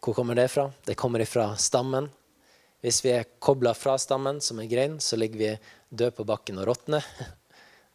hvor 0.01 0.15
kommer 0.17 0.37
det 0.37 0.47
fra? 0.53 0.69
Det 0.87 0.97
kommer 0.97 1.21
ifra 1.21 1.51
stammen. 1.59 2.09
Hvis 2.81 3.01
vi 3.03 3.11
er 3.11 3.29
kobla 3.43 3.73
fra 3.75 3.97
stammen 3.99 4.41
som 4.41 4.59
en 4.61 4.69
grein, 4.69 4.99
så 5.03 5.17
ligger 5.19 5.41
vi 5.41 5.53
død 5.89 6.15
på 6.17 6.25
bakken 6.29 6.61
og 6.61 6.69
råtner. 6.69 7.05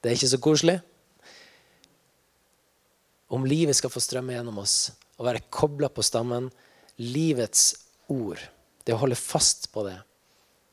Det 0.02 0.11
er 0.11 0.18
ikke 0.18 0.32
så 0.35 0.42
koselig. 0.42 0.78
Om 3.32 3.46
livet 3.48 3.78
skal 3.78 3.90
få 3.90 4.02
strømme 4.02 4.35
gjennom 4.35 4.58
oss 4.61 4.92
og 5.16 5.26
være 5.28 5.46
kobla 5.54 5.88
på 5.88 6.04
stammen, 6.04 6.50
livets 7.00 7.82
ord, 8.12 8.42
det 8.85 8.94
å 8.94 9.01
holde 9.03 9.18
fast 9.18 9.70
på 9.72 9.85
det, 9.87 9.96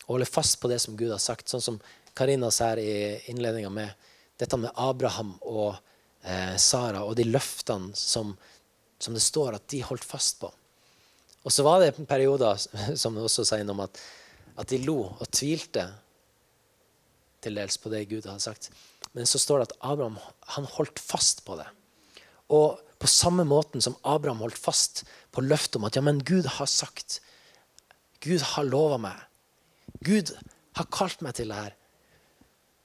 å 0.06 0.14
holde 0.16 0.28
fast 0.30 0.60
på 0.62 0.70
det 0.72 0.80
som 0.84 0.98
Gud 1.00 1.12
har 1.14 1.22
sagt, 1.24 1.50
sånn 1.50 1.64
som 1.64 1.82
Karina 2.18 2.50
sa 2.52 2.74
her 2.74 2.82
i 2.84 2.94
innledninga 3.32 3.70
med 3.72 4.08
dette 4.40 4.58
med 4.60 4.74
Abraham 4.80 5.36
og 5.48 5.76
eh, 6.24 6.56
Sara 6.60 7.04
og 7.06 7.16
de 7.20 7.28
løftene 7.28 7.94
som, 7.98 8.34
som, 9.00 9.16
det 9.16 9.24
står 9.24 9.58
at 9.58 9.68
de 9.72 9.84
holdt 9.86 10.08
fast 10.08 10.40
på. 10.42 10.50
Og 11.44 11.54
så 11.54 11.64
var 11.64 11.84
det 11.84 12.08
perioder 12.10 12.60
som 13.02 13.16
det 13.16 13.26
også 13.26 13.48
sa 13.48 13.60
innom, 13.60 13.84
at, 13.86 14.00
at 14.60 14.72
de 14.72 14.82
lo 14.84 15.02
og 15.12 15.28
tvilte 15.32 15.86
til 17.44 17.56
dels 17.56 17.80
på 17.80 17.92
det 17.94 18.08
Gud 18.10 18.28
hadde 18.28 18.44
sagt. 18.44 18.72
Men 19.16 19.28
så 19.28 19.40
står 19.42 19.62
det 19.62 19.70
at 19.70 19.80
Abraham 19.92 20.20
han 20.56 20.68
holdt 20.76 21.00
fast 21.00 21.46
på 21.48 21.56
det. 21.60 21.68
Og 22.52 22.80
på 23.00 23.08
samme 23.08 23.46
måten 23.48 23.84
som 23.84 23.96
Abraham 24.04 24.42
holdt 24.44 24.60
fast 24.60 25.06
på 25.32 25.44
løftet 25.46 25.80
om 25.80 25.88
at 25.88 25.96
ja, 25.96 26.04
men 26.04 26.24
Gud 26.26 26.50
har 26.58 26.68
sagt, 26.68 27.22
Gud 28.24 28.44
har 28.54 28.68
lova 28.68 28.98
meg, 29.02 29.18
Gud 30.04 30.32
har 30.78 30.88
kalt 30.94 31.22
meg 31.26 31.36
til 31.38 31.52
det 31.52 31.60
her, 31.60 31.76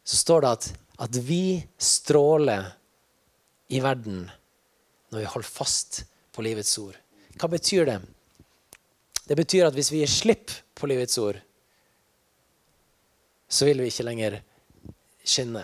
så 0.04 0.20
står 0.20 0.44
det 0.44 0.50
at, 0.56 0.66
at 1.06 1.18
vi 1.26 1.44
stråler 1.80 2.68
i 3.72 3.80
verden 3.82 4.26
når 5.10 5.22
vi 5.22 5.30
holder 5.30 5.48
fast 5.48 6.02
på 6.34 6.44
livets 6.44 6.74
ord. 6.82 6.96
Hva 7.38 7.48
betyr 7.50 7.88
det? 7.88 7.98
Det 9.24 9.36
betyr 9.38 9.68
at 9.68 9.76
hvis 9.76 9.90
vi 9.94 10.02
gir 10.02 10.10
slipp 10.10 10.52
på 10.76 10.88
livets 10.90 11.16
ord, 11.22 11.38
så 13.48 13.68
vil 13.68 13.80
vi 13.80 13.90
ikke 13.90 14.06
lenger 14.06 14.40
skinne. 15.24 15.62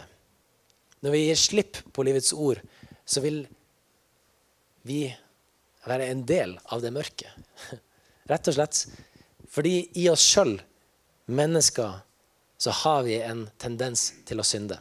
Når 1.05 1.15
vi 1.15 1.25
gir 1.27 1.41
slipp 1.41 1.81
på 1.93 2.05
livets 2.07 2.33
ord, 2.33 2.61
så 3.05 3.23
vil 3.25 3.43
vi 4.89 5.03
være 5.89 6.09
en 6.13 6.25
del 6.29 6.57
av 6.73 6.83
det 6.85 6.93
mørke. 6.95 7.31
Rett 8.31 8.51
og 8.51 8.57
slett 8.57 8.85
fordi 9.51 9.91
i 9.99 10.07
oss 10.11 10.23
sjøl, 10.23 10.57
mennesker, 11.31 12.01
så 12.61 12.71
har 12.71 13.03
vi 13.07 13.19
en 13.23 13.47
tendens 13.59 14.11
til 14.29 14.41
å 14.43 14.47
synde. 14.47 14.79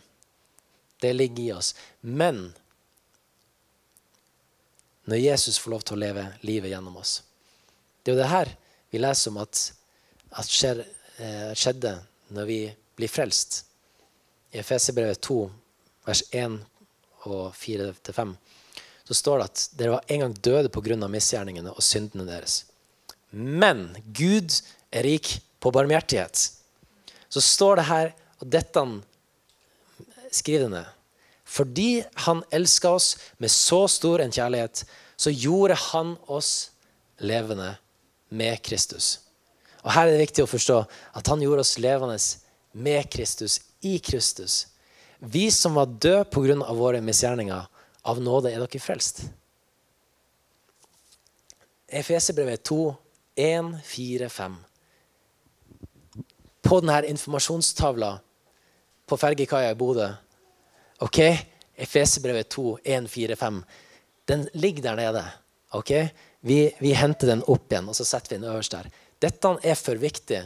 Det 0.99 1.13
ligger 1.13 1.43
i 1.43 1.51
oss. 1.55 1.73
Men 2.01 2.49
når 5.09 5.21
Jesus 5.23 5.57
får 5.57 5.73
lov 5.73 5.85
til 5.87 5.97
å 5.97 6.03
leve 6.03 6.25
livet 6.45 6.69
gjennom 6.69 6.99
oss 6.99 7.21
Det 8.03 8.11
er 8.11 8.13
jo 8.13 8.19
det 8.19 8.29
her 8.29 8.51
vi 8.91 8.99
leser 9.01 9.31
om 9.31 9.39
at, 9.41 9.61
at 10.37 10.49
skjer, 10.49 10.83
eh, 11.21 11.51
skjedde 11.57 11.91
når 12.33 12.45
vi 12.49 12.59
blir 12.97 13.11
frelst. 13.11 13.59
I 14.49 14.61
Efeserbrevet 14.63 15.21
2, 15.21 15.37
vers 16.07 16.23
1 16.33 16.55
og 17.29 17.51
4-5, 17.53 18.33
så 19.05 19.17
står 19.17 19.37
det 19.37 19.45
at 19.45 19.65
dere 19.77 19.93
var 19.93 20.09
en 20.09 20.23
gang 20.23 20.33
døde 20.33 20.71
pga. 20.73 20.97
misgjerningene 21.05 21.69
og 21.69 21.85
syndene 21.85 22.25
deres. 22.25 22.63
Men 23.29 23.89
Gud 24.05 24.53
er 24.91 25.05
rik 25.05 25.35
på 25.59 25.71
barmhjertighet 25.75 26.49
så 27.29 27.41
står 27.41 27.79
det 27.79 27.87
her, 27.89 28.11
og 28.41 28.49
dette 28.49 28.83
skriver 30.33 30.65
det 30.65 30.73
ned 30.73 30.95
Fordi 31.49 32.03
han 32.25 32.43
elska 32.53 32.91
oss 32.93 33.15
med 33.37 33.51
så 33.51 33.85
stor 33.87 34.21
en 34.21 34.33
kjærlighet, 34.33 34.83
så 35.17 35.31
gjorde 35.33 35.77
han 35.91 36.15
oss 36.27 36.71
levende 37.17 37.75
med 38.29 38.61
Kristus. 38.61 39.19
Og 39.81 39.91
Her 39.91 40.07
er 40.07 40.13
det 40.13 40.27
viktig 40.27 40.43
å 40.45 40.51
forstå 40.51 40.77
at 41.17 41.31
han 41.31 41.41
gjorde 41.41 41.65
oss 41.65 41.79
levende 41.81 42.17
med 42.71 43.09
Kristus, 43.09 43.61
i 43.81 43.97
Kristus. 43.99 44.67
Vi 45.19 45.49
som 45.51 45.73
var 45.73 45.89
døde 45.89 46.25
pga. 46.29 46.73
våre 46.73 47.01
misgjerninger, 47.01 47.65
av 48.03 48.21
nåde 48.21 48.51
er 48.51 48.61
dere 48.61 48.79
frelst. 48.79 49.23
Efeserbrevet 51.87 52.63
2, 52.63 52.95
1, 53.39 53.71
4, 53.85 54.29
5 54.29 54.57
på 56.69 56.79
denne 56.83 57.07
informasjonstavla 57.09 58.09
på 59.09 59.17
fergekaia 59.17 59.71
i 59.71 59.77
Bodø. 59.79 60.05
Ok, 61.01 61.19
Efesebrevet 61.79 62.49
2, 62.51 62.79
1, 62.83 63.07
4, 63.09 63.35
5. 63.35 63.63
Den 64.29 64.43
ligger 64.53 64.83
der 64.83 64.95
nede. 64.95 65.23
ok? 65.71 65.91
Vi, 66.39 66.75
vi, 66.79 66.93
henter 66.93 67.27
den 67.27 67.43
opp 67.47 67.71
igjen 67.71 67.89
og 67.89 67.95
så 67.97 68.05
setter 68.05 68.35
vi 68.35 68.41
den 68.41 68.51
øverst 68.51 68.75
der. 68.75 68.89
Dette 69.19 69.55
er 69.63 69.79
for 69.79 69.99
viktig 69.99 70.41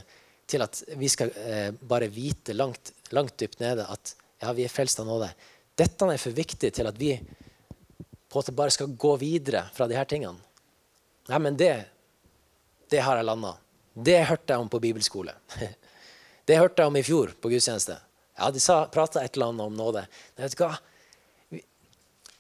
til 0.48 0.64
at 0.64 0.80
vi 0.96 1.10
skal 1.12 1.34
eh, 1.44 1.72
bare 1.74 2.08
vite 2.08 2.54
langt, 2.54 2.94
langt, 3.12 3.36
dypt 3.40 3.60
nede 3.60 3.84
at 3.90 4.16
ja, 4.40 4.54
vi 4.54 4.64
er 4.64 4.72
frelst 4.72 5.02
av 5.04 5.10
nåde. 5.10 5.28
Dette 5.76 6.08
er 6.08 6.22
for 6.22 6.36
viktig 6.36 6.72
til 6.72 6.88
at 6.88 7.00
vi 7.00 7.18
på 7.18 8.40
en 8.40 8.40
måte 8.40 8.56
bare 8.56 8.74
skal 8.74 8.96
gå 8.96 9.16
videre 9.22 9.66
fra 9.76 9.90
de 9.90 9.98
her 9.98 10.08
tingene. 10.10 10.40
Nei, 11.30 11.40
men 11.40 11.58
det, 11.60 11.74
det 12.94 13.02
har 13.02 13.18
jeg 13.18 13.26
landa. 13.26 13.56
Det 13.94 14.20
hørte 14.30 14.54
jeg 14.54 14.62
om 14.62 14.70
på 14.70 14.82
bibelskole. 14.84 15.34
Det 16.44 16.58
hørte 16.60 16.84
jeg 16.84 16.92
om 16.92 16.98
i 17.00 17.06
fjor 17.08 17.30
på 17.40 17.48
gudstjeneste. 17.54 17.96
Ja, 18.36 18.50
De 18.52 18.60
prata 18.92 19.22
et 19.24 19.38
eller 19.38 19.54
annet 19.54 19.64
om 19.64 19.78
nåde. 19.78 20.02
Men 20.36 20.44
vet 20.44 20.58
du 20.58 20.64
hva? 20.66 20.74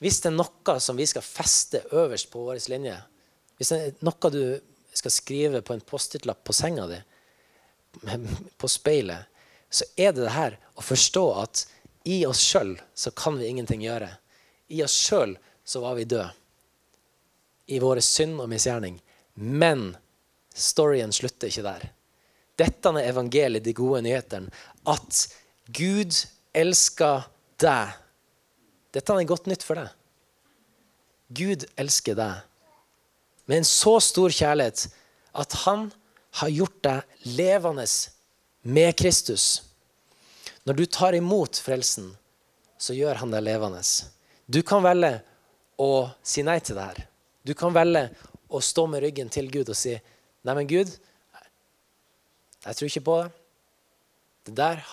Hvis 0.03 0.17
det 0.19 0.27
er 0.27 0.35
noe 0.35 0.73
som 0.83 0.99
vi 0.99 1.05
skal 1.07 1.23
feste 1.23 1.79
øverst 1.95 2.27
på 2.33 2.41
vår 2.43 2.59
linje, 2.67 2.97
hvis 3.55 3.71
det 3.71 3.77
er 3.79 4.03
noe 4.03 4.31
du 4.33 4.43
skal 4.91 5.13
skrive 5.15 5.61
på 5.63 5.77
en 5.77 5.85
Post-It-lapp 5.87 6.43
på 6.43 6.55
senga 6.57 6.89
di, 6.91 6.99
på 8.59 8.67
speilet, 8.67 9.31
så 9.71 9.87
er 9.95 10.11
det 10.11 10.25
det 10.25 10.35
her 10.35 10.59
å 10.75 10.83
forstå 10.83 11.25
at 11.39 11.63
i 12.11 12.25
oss 12.27 12.43
sjøl 12.43 12.75
så 12.93 13.15
kan 13.15 13.39
vi 13.39 13.47
ingenting 13.47 13.87
gjøre. 13.87 14.11
I 14.67 14.83
oss 14.83 14.99
sjøl 14.99 15.37
så 15.63 15.79
var 15.85 15.95
vi 15.95 16.09
døde. 16.11 16.27
I 17.71 17.79
våre 17.79 18.03
synd 18.03 18.41
og 18.43 18.51
misgjerning. 18.51 18.99
Men 19.39 19.93
storyen 20.53 21.13
slutter 21.13 21.49
ikke 21.49 21.65
der. 21.65 21.89
Dette 22.59 22.93
er 22.93 23.09
evangeliet, 23.09 23.63
de 23.65 23.73
gode 23.73 24.03
nyhetene. 24.05 24.51
At 24.85 25.25
Gud 25.73 26.13
elsker 26.53 27.25
deg. 27.61 27.93
Dette 28.93 29.13
er 29.15 29.29
godt 29.29 29.49
nytt 29.49 29.65
for 29.65 29.81
deg. 29.81 29.89
Gud 31.33 31.65
elsker 31.81 32.17
deg 32.17 32.43
med 33.49 33.57
en 33.59 33.67
så 33.67 33.97
stor 33.99 34.31
kjærlighet 34.31 34.85
at 35.35 35.55
han 35.65 35.89
har 36.39 36.51
gjort 36.53 36.77
deg 36.85 37.29
levende 37.37 37.85
med 38.63 38.95
Kristus. 38.97 39.63
Når 40.63 40.77
du 40.77 40.85
tar 40.85 41.17
imot 41.17 41.59
frelsen, 41.59 42.13
så 42.77 42.95
gjør 42.95 43.19
han 43.23 43.33
deg 43.33 43.43
levende. 43.43 43.81
Du 44.45 44.61
kan 44.63 44.83
velge 44.85 45.17
å 45.81 46.09
si 46.23 46.43
nei 46.45 46.59
til 46.63 46.77
det 46.77 46.85
her. 46.85 47.01
Du 47.43 47.53
kan 47.57 47.75
velge 47.75 48.07
å 48.47 48.61
stå 48.63 48.85
med 48.87 49.03
ryggen 49.03 49.31
til 49.33 49.49
Gud 49.51 49.71
og 49.73 49.77
si 49.77 49.97
nei, 50.43 50.55
men 50.55 50.69
Gud, 50.69 50.91
jeg 52.63 52.75
tror 52.75 52.89
ikke 52.89 53.07
på 53.07 53.17
det. 53.21 53.31
Det 54.43 54.57
der 54.57 54.83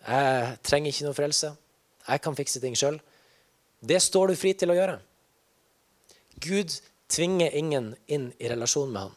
Jeg 0.00 0.56
trenger 0.64 0.88
ikke 0.88 1.04
noe 1.04 1.14
frelse. 1.14 1.50
Jeg 2.08 2.20
kan 2.24 2.36
fikse 2.36 2.60
ting 2.62 2.76
sjøl. 2.78 2.96
Det 3.84 3.98
står 4.02 4.30
du 4.30 4.38
fri 4.38 4.54
til 4.56 4.72
å 4.72 4.76
gjøre. 4.78 4.96
Gud 6.40 6.72
tvinger 7.12 7.52
ingen 7.56 7.92
inn 8.08 8.30
i 8.40 8.48
relasjon 8.48 8.88
med 8.88 9.02
ham. 9.04 9.14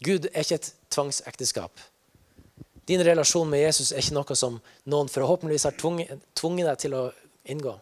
Gud 0.00 0.30
er 0.32 0.40
ikke 0.40 0.56
et 0.56 0.70
tvangsekteskap. 0.94 1.84
Din 2.88 3.04
relasjon 3.04 3.50
med 3.50 3.60
Jesus 3.60 3.92
er 3.92 4.00
ikke 4.00 4.16
noe 4.16 4.36
som 4.38 4.60
noen 4.88 5.10
forhåpentligvis 5.12 5.66
har 5.68 5.76
tvunget 5.76 6.68
deg 6.70 6.80
til 6.80 6.96
å 6.96 7.04
inngå. 7.52 7.74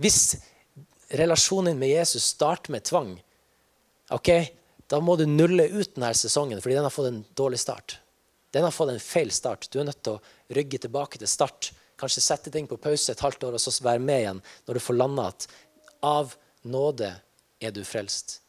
Hvis 0.00 0.40
relasjonen 1.14 1.78
med 1.78 1.92
Jesus 1.92 2.32
starter 2.32 2.74
med 2.74 2.88
tvang, 2.88 3.12
ok, 4.10 4.30
da 4.90 4.98
må 5.00 5.14
du 5.16 5.26
nulle 5.28 5.68
ut 5.70 5.94
denne 5.94 6.10
sesongen, 6.18 6.60
fordi 6.62 6.74
den 6.74 6.86
har 6.86 6.94
fått 6.94 7.12
en 7.12 7.22
dårlig 7.38 7.60
start. 7.62 8.00
Den 8.50 8.66
har 8.66 8.74
fått 8.74 8.90
en 8.90 9.02
feil 9.02 9.30
start. 9.30 9.68
Du 9.70 9.78
er 9.78 9.86
nødt 9.86 10.02
til 10.02 10.16
å 10.16 10.54
rygge 10.56 10.80
tilbake 10.82 11.20
til 11.20 11.30
start. 11.30 11.70
Kanskje 12.00 12.24
sette 12.24 12.50
ting 12.50 12.66
på 12.66 12.80
pause 12.80 13.12
et 13.12 13.22
halvt 13.22 13.46
år 13.46 13.58
og 13.58 13.62
så 13.62 13.74
være 13.84 14.02
med 14.02 14.24
igjen 14.24 14.40
når 14.66 14.78
du 14.78 14.82
får 14.82 14.98
landa 14.98 15.28
at 15.30 15.46
av 16.02 16.34
nåde 16.66 17.12
er 17.62 17.74
du 17.76 17.84
frelst. 17.86 18.40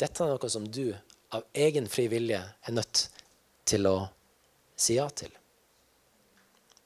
Dette 0.00 0.24
er 0.24 0.32
noe 0.32 0.50
som 0.50 0.64
du 0.64 0.94
av 1.36 1.44
egen 1.52 1.88
fri 1.90 2.06
vilje 2.12 2.40
er 2.40 2.76
nødt 2.76 3.04
til 3.68 3.88
å 3.90 3.96
si 4.78 4.96
ja 4.96 5.08
til. 5.12 5.32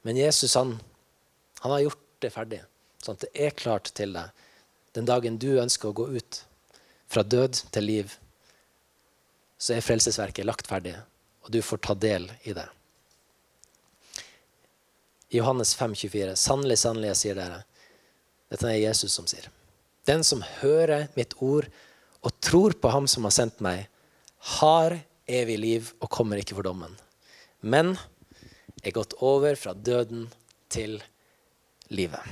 Men 0.06 0.18
Jesus 0.18 0.54
han, 0.58 0.74
han 1.62 1.76
har 1.76 1.84
gjort 1.86 2.02
det 2.22 2.32
ferdig, 2.34 2.60
sånn 3.02 3.18
at 3.18 3.24
det 3.26 3.46
er 3.46 3.56
klart 3.58 3.92
til 3.94 4.16
deg 4.16 4.44
den 4.96 5.06
dagen 5.08 5.38
du 5.38 5.50
ønsker 5.60 5.90
å 5.90 5.96
gå 5.96 6.10
ut 6.16 6.42
fra 7.08 7.22
død 7.22 7.60
til 7.72 7.86
liv. 7.86 8.14
Så 9.58 9.76
er 9.76 9.84
frelsesverket 9.84 10.46
lagt 10.46 10.68
ferdig, 10.68 10.96
og 11.44 11.52
du 11.54 11.62
får 11.64 11.82
ta 11.86 11.94
del 11.94 12.28
i 12.44 12.54
det. 12.56 12.66
I 15.30 15.40
Johannes 15.40 15.74
5, 15.74 15.94
24, 15.94 16.36
Sannelig, 16.38 16.78
sannelig, 16.78 17.10
jeg 17.12 17.20
sier 17.22 17.38
dere. 17.38 17.62
Dette 18.52 18.68
er 18.70 18.78
Jesus 18.78 19.16
som 19.16 19.26
sier. 19.26 19.48
Den 20.06 20.22
som 20.24 20.44
hører 20.60 21.08
mitt 21.16 21.34
ord 21.42 21.66
og 22.22 22.34
tror 22.42 22.76
på 22.78 22.92
ham 22.94 23.08
som 23.10 23.26
har 23.26 23.34
sendt 23.34 23.62
meg, 23.64 23.88
har 24.60 25.00
evig 25.26 25.56
liv 25.58 25.90
og 25.98 26.10
kommer 26.14 26.38
ikke 26.38 26.54
for 26.58 26.66
dommen. 26.66 26.94
Men 27.60 27.96
er 28.86 28.94
gått 28.94 29.16
over 29.24 29.58
fra 29.58 29.74
døden 29.74 30.28
til 30.70 31.00
livet. 31.90 32.22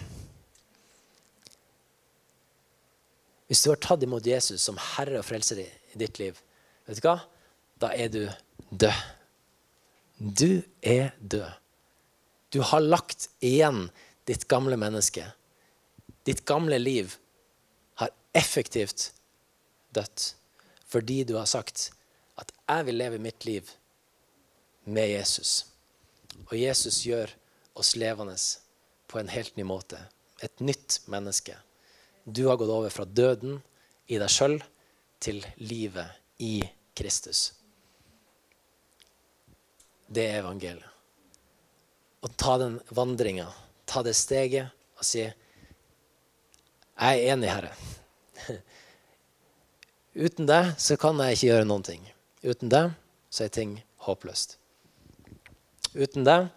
Hvis 3.48 3.62
du 3.64 3.70
har 3.70 3.80
tatt 3.82 4.02
imot 4.02 4.26
Jesus 4.26 4.62
som 4.64 4.78
herre 4.80 5.20
og 5.20 5.26
frelser 5.28 5.60
i 5.64 5.68
ditt 6.00 6.18
liv, 6.20 6.38
vet 6.86 7.00
du 7.00 7.08
hva? 7.08 7.18
Da 7.80 7.90
er 7.92 8.08
du 8.12 8.22
død. 8.70 9.02
Du 10.18 10.62
er 10.80 11.12
død. 11.20 11.50
Du 12.54 12.62
har 12.62 12.80
lagt 12.80 13.28
igjen 13.44 13.88
ditt 14.30 14.46
gamle 14.48 14.78
menneske. 14.80 15.26
Ditt 16.24 16.44
gamle 16.48 16.78
liv 16.78 17.16
har 18.00 18.14
effektivt 18.32 19.10
dødt 19.94 20.34
fordi 20.94 21.24
du 21.26 21.34
har 21.34 21.48
sagt 21.50 21.90
at 22.38 22.52
'jeg 22.68 22.86
vil 22.86 22.94
leve 22.94 23.18
mitt 23.18 23.44
liv 23.44 23.70
med 24.84 25.08
Jesus'. 25.08 25.66
Og 26.46 26.60
Jesus 26.60 27.02
gjør 27.02 27.30
oss 27.74 27.96
levende 27.96 28.36
på 29.08 29.18
en 29.18 29.28
helt 29.28 29.56
ny 29.56 29.62
måte. 29.62 29.98
Et 30.42 30.60
nytt 30.60 31.00
menneske. 31.06 31.56
Du 32.24 32.46
har 32.46 32.56
gått 32.56 32.72
over 32.72 32.90
fra 32.90 33.04
døden 33.04 33.58
i 34.08 34.16
deg 34.20 34.32
sjøl 34.32 34.56
til 35.20 35.42
livet 35.60 36.08
i 36.40 36.62
Kristus. 36.96 37.52
Det 40.08 40.24
er 40.30 40.40
evangeliet. 40.40 40.88
Å 42.24 42.28
ta 42.40 42.56
den 42.60 42.78
vandringa, 42.96 43.50
ta 43.84 44.00
det 44.02 44.14
steget 44.16 44.72
og 44.96 45.04
si 45.04 45.20
'Jeg 46.94 47.20
er 47.20 47.32
enig, 47.34 47.50
Herre'. 47.50 47.76
Uten 50.24 50.46
det 50.46 50.74
så 50.78 50.96
kan 50.96 51.18
jeg 51.18 51.34
ikke 51.34 51.50
gjøre 51.50 51.66
noen 51.66 51.82
ting. 51.82 52.12
Uten 52.44 52.68
det 52.70 52.94
så 53.30 53.44
er 53.44 53.48
ting 53.48 53.82
håpløst. 54.06 54.56
Uten 55.94 56.24
det 56.24 56.48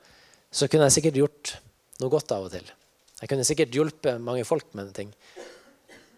så 0.51 0.67
kunne 0.67 0.85
jeg 0.87 0.97
sikkert 0.97 1.19
gjort 1.19 1.57
noe 1.99 2.09
godt 2.13 2.31
av 2.31 2.45
og 2.45 2.51
til. 2.53 2.69
Jeg 3.19 3.29
kunne 3.29 3.43
sikkert 3.43 3.73
hjulpet 3.73 4.21
mange 4.21 4.45
folk 4.45 4.73
med 4.77 4.93
ting. 4.93 5.09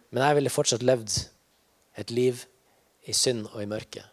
Men 0.10 0.26
jeg 0.26 0.39
ville 0.39 0.53
fortsatt 0.53 0.86
levd 0.86 1.16
et 1.99 2.14
liv 2.14 2.43
i 3.10 3.14
synd 3.16 3.47
og 3.51 3.62
i 3.62 3.70
mørke. 3.70 4.03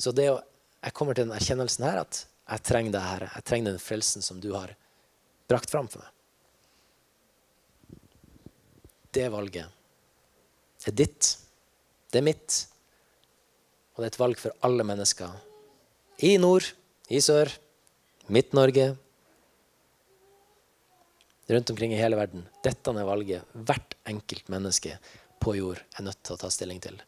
Så 0.00 0.12
det 0.16 0.30
å, 0.32 0.40
jeg 0.84 0.96
kommer 0.96 1.16
til 1.16 1.26
den 1.26 1.36
erkjennelsen 1.36 1.86
her 1.86 2.02
at 2.04 2.24
jeg 2.46 2.64
trenger 2.68 2.94
deg, 2.94 3.06
Herre. 3.10 3.30
Jeg 3.34 3.46
trenger 3.48 3.72
den 3.72 3.82
frelsen 3.82 4.24
som 4.24 4.38
du 4.40 4.52
har 4.54 4.72
brakt 5.50 5.72
fram 5.72 5.88
for 5.90 6.04
meg. 6.04 6.12
Det 9.16 9.26
valget 9.32 9.72
er 10.86 10.94
ditt. 10.94 11.36
Det 12.12 12.20
er 12.20 12.26
mitt. 12.26 12.56
Og 13.94 14.02
det 14.02 14.08
er 14.08 14.12
et 14.12 14.20
valg 14.20 14.40
for 14.40 14.54
alle 14.66 14.86
mennesker. 14.86 15.32
I 16.26 16.36
nord, 16.40 16.68
i 17.12 17.20
sør, 17.20 17.50
Midt-Norge, 18.32 18.94
rundt 21.46 21.70
omkring 21.70 21.92
i 21.94 22.00
hele 22.00 22.18
verden. 22.18 22.46
Dette 22.64 22.90
er 22.90 23.06
valget 23.06 23.56
hvert 23.66 23.94
enkelt 24.08 24.48
menneske 24.52 24.98
på 25.42 25.54
jord 25.56 25.82
er 25.98 26.06
nødt 26.06 26.22
til 26.24 26.34
å 26.34 26.40
ta 26.40 26.50
stilling 26.50 26.80
til. 26.82 26.98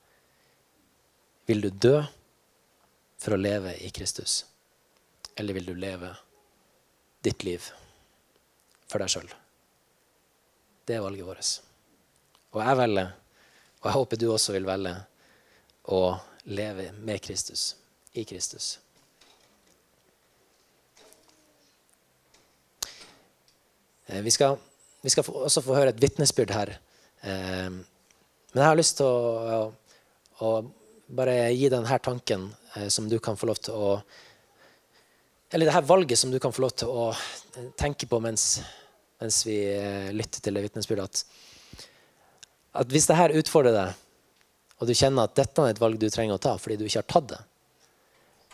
Vil 1.48 1.62
du 1.64 1.70
dø 1.70 1.96
for 3.18 3.34
å 3.34 3.40
leve 3.40 3.74
i 3.82 3.90
Kristus, 3.94 4.44
eller 5.34 5.56
vil 5.56 5.70
du 5.70 5.74
leve 5.74 6.12
ditt 7.24 7.44
liv 7.46 7.64
for 8.86 9.02
deg 9.02 9.10
sjøl? 9.12 9.30
Det 10.86 10.96
er 10.96 11.04
valget 11.04 11.26
vårt. 11.28 11.54
Og 12.54 12.62
jeg 12.62 12.80
velger, 12.80 13.14
og 13.80 13.88
jeg 13.88 13.96
håper 13.98 14.20
du 14.20 14.28
også 14.32 14.54
vil 14.54 14.68
velge, 14.68 14.94
å 15.88 16.02
leve 16.52 16.90
med 17.00 17.20
Kristus, 17.24 17.72
i 18.12 18.24
Kristus. 18.28 18.76
Vi 24.08 24.30
skal, 24.32 24.56
vi 25.04 25.12
skal 25.12 25.26
også 25.28 25.62
få 25.64 25.76
høre 25.76 25.92
et 25.92 26.00
vitnesbyrd 26.00 26.52
her. 26.54 26.72
Eh, 27.20 27.68
men 27.68 28.62
jeg 28.62 28.68
har 28.70 28.78
lyst 28.78 28.98
til 29.00 29.06
å, 29.08 29.68
å, 30.40 30.48
å 30.48 30.52
bare 31.18 31.50
gi 31.52 31.68
denne 31.72 31.98
tanken 32.04 32.48
eh, 32.76 32.88
som 32.92 33.08
du 33.08 33.18
kan 33.20 33.36
få 33.36 33.50
lov 33.50 33.60
til 33.60 33.76
å 33.76 33.90
Eller 35.52 35.68
det 35.68 35.72
her 35.72 35.86
valget 35.88 36.18
som 36.20 36.30
du 36.30 36.38
kan 36.38 36.52
få 36.52 36.60
lov 36.60 36.74
til 36.76 36.88
å 36.92 37.04
tenke 37.80 38.04
på 38.06 38.18
mens, 38.20 38.60
mens 39.20 39.46
vi 39.46 39.56
lytter 40.12 40.42
til 40.44 40.54
det 40.54 40.66
vitnesbyrdet. 40.66 41.04
At, 41.08 41.86
at 42.82 42.92
hvis 42.92 43.08
det 43.08 43.16
her 43.16 43.32
utfordrer 43.32 43.72
deg, 43.72 44.02
og 44.78 44.90
du 44.90 44.92
kjenner 44.92 45.24
at 45.24 45.38
dette 45.38 45.64
er 45.64 45.72
et 45.72 45.80
valg 45.80 45.96
du 45.96 46.04
trenger 46.12 46.36
å 46.36 46.42
ta 46.42 46.52
fordi 46.60 46.76
du 46.76 46.84
ikke 46.84 47.00
har 47.00 47.08
tatt 47.14 47.30
det, 47.32 47.40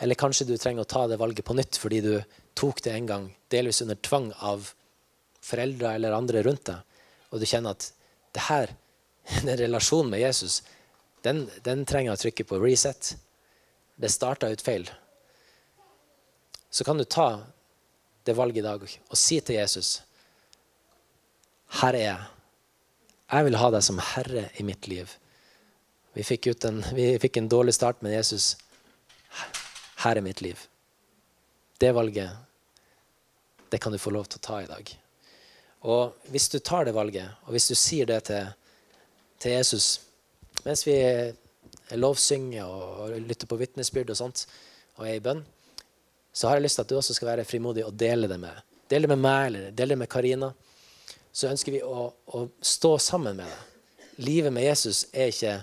eller 0.07 0.19
kanskje 0.19 0.47
du 0.47 0.55
trenger 0.55 0.83
å 0.87 0.91
ta 0.91 1.05
det 1.11 1.19
valget 1.19 1.47
på 1.47 1.59
nytt 1.59 1.79
fordi 1.79 2.01
du 2.05 2.15
tok 2.55 2.83
det 2.87 2.95
en 2.95 3.11
gang, 3.11 3.27
delvis 3.51 3.83
under 3.83 3.99
tvang 3.99 4.31
av 4.39 4.71
foreldre 5.45 5.95
eller 5.95 6.17
andre 6.17 6.43
rundt 6.47 6.67
deg, 6.71 7.01
og 7.31 7.41
du 7.41 7.47
kjenner 7.49 7.77
at 7.77 7.91
det 8.35 8.47
her, 8.49 8.73
den 9.47 9.59
relasjonen 9.61 10.13
med 10.15 10.25
Jesus, 10.25 10.63
den, 11.25 11.47
den 11.65 11.87
trenger 11.89 12.15
å 12.15 12.21
trykke 12.21 12.45
på 12.49 12.61
reset. 12.61 13.15
Det 13.97 14.11
starta 14.13 14.51
ut 14.51 14.63
feil. 14.65 14.89
Så 16.69 16.85
kan 16.85 16.99
du 16.99 17.05
ta 17.05 17.29
det 18.27 18.35
valget 18.37 18.65
i 18.65 18.67
dag 18.67 18.83
og 18.83 19.19
si 19.21 19.39
til 19.45 19.61
Jesus 19.61 20.01
Her 21.81 21.97
er 21.97 22.05
jeg. 22.05 22.25
Jeg 23.35 23.47
vil 23.47 23.59
ha 23.59 23.69
deg 23.75 23.83
som 23.83 24.01
herre 24.13 24.45
i 24.61 24.67
mitt 24.67 24.87
liv. 24.91 25.11
Vi 26.15 26.23
fikk, 26.27 26.47
en, 26.67 26.83
vi 26.95 27.07
fikk 27.19 27.41
en 27.41 27.49
dårlig 27.51 27.75
start, 27.75 28.03
med 28.03 28.15
Jesus 28.15 28.55
Her 30.05 30.21
er 30.21 30.23
mitt 30.23 30.43
liv. 30.45 30.61
Det 31.81 31.91
valget, 31.95 32.31
det 33.71 33.81
kan 33.83 33.93
du 33.93 33.99
få 33.99 34.13
lov 34.15 34.29
til 34.29 34.39
å 34.39 34.47
ta 34.47 34.61
i 34.63 34.69
dag. 34.71 34.93
Og 35.85 36.15
hvis 36.33 36.49
du 36.53 36.59
tar 36.59 36.87
det 36.89 36.95
valget, 36.97 37.29
og 37.45 37.55
hvis 37.55 37.69
du 37.69 37.77
sier 37.77 38.09
det 38.09 38.23
til, 38.31 38.53
til 39.43 39.59
Jesus 39.59 39.89
mens 40.65 40.85
vi 40.87 40.97
lovsynger 42.01 42.65
og 42.65 43.17
lytter 43.21 43.49
på 43.51 43.59
vitnesbyrd 43.61 44.15
og 44.15 44.17
sånt, 44.17 44.47
og 44.97 45.09
er 45.09 45.19
i 45.19 45.25
bønn, 45.25 45.43
så 46.33 46.49
har 46.49 46.57
jeg 46.57 46.65
lyst 46.65 46.79
til 46.79 46.87
at 46.87 46.93
du 46.93 46.97
også 46.97 47.17
skal 47.17 47.31
være 47.35 47.47
frimodig 47.47 47.85
og 47.85 47.95
dele 47.99 48.31
det 48.31 48.41
med 48.41 48.63
Dele 48.91 49.09
det 49.09 49.15
med 49.15 49.23
meg 49.25 49.47
eller 49.49 49.71
dele 49.73 49.95
det 49.95 50.01
med 50.03 50.11
Karina. 50.13 50.51
Så 51.33 51.49
ønsker 51.49 51.73
vi 51.73 51.79
å, 51.83 52.11
å 52.13 52.41
stå 52.61 52.91
sammen 53.01 53.39
med 53.39 53.49
deg. 53.49 54.11
Livet 54.27 54.53
med 54.53 54.67
Jesus 54.67 55.07
er 55.09 55.33
ikke 55.33 55.55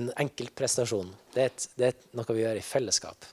en 0.00 0.08
enkeltprestasjon. 0.24 1.10
Det, 1.34 1.44
det 1.76 1.90
er 1.90 1.98
noe 2.16 2.34
vi 2.34 2.40
gjør 2.40 2.56
i 2.56 2.64
fellesskap. 2.64 3.28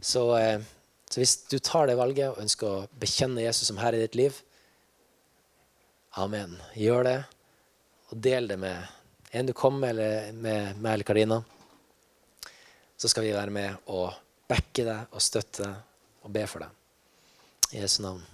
Så, 0.00 0.22
eh, 0.38 0.62
så 1.10 1.20
hvis 1.20 1.34
du 1.50 1.58
tar 1.58 1.90
det 1.90 1.98
valget 1.98 2.30
og 2.30 2.38
ønsker 2.44 2.70
å 2.70 2.86
bekjenne 3.02 3.42
Jesus 3.42 3.72
som 3.72 3.82
herre 3.82 3.98
i 3.98 4.06
ditt 4.06 4.16
liv, 4.20 4.38
Amen. 6.16 6.56
Gjør 6.74 7.04
det, 7.04 7.18
og 8.08 8.22
del 8.24 8.48
det 8.48 8.56
med 8.60 8.86
en 9.30 9.46
du 9.46 9.52
kommer 9.52 9.92
med, 9.92 10.34
med 10.34 10.80
meg 10.80 10.94
eller 10.94 11.04
Karina. 11.04 11.42
Så 12.96 13.10
skal 13.12 13.26
vi 13.26 13.34
være 13.36 13.52
med 13.52 13.92
og 13.92 14.16
backe 14.48 14.86
deg 14.86 15.12
og 15.12 15.22
støtte 15.22 15.66
deg 15.66 16.24
og 16.24 16.32
be 16.34 16.46
for 16.48 16.64
deg. 16.64 16.74
I 17.76 17.82
Jesu 17.84 18.00
navn. 18.02 18.24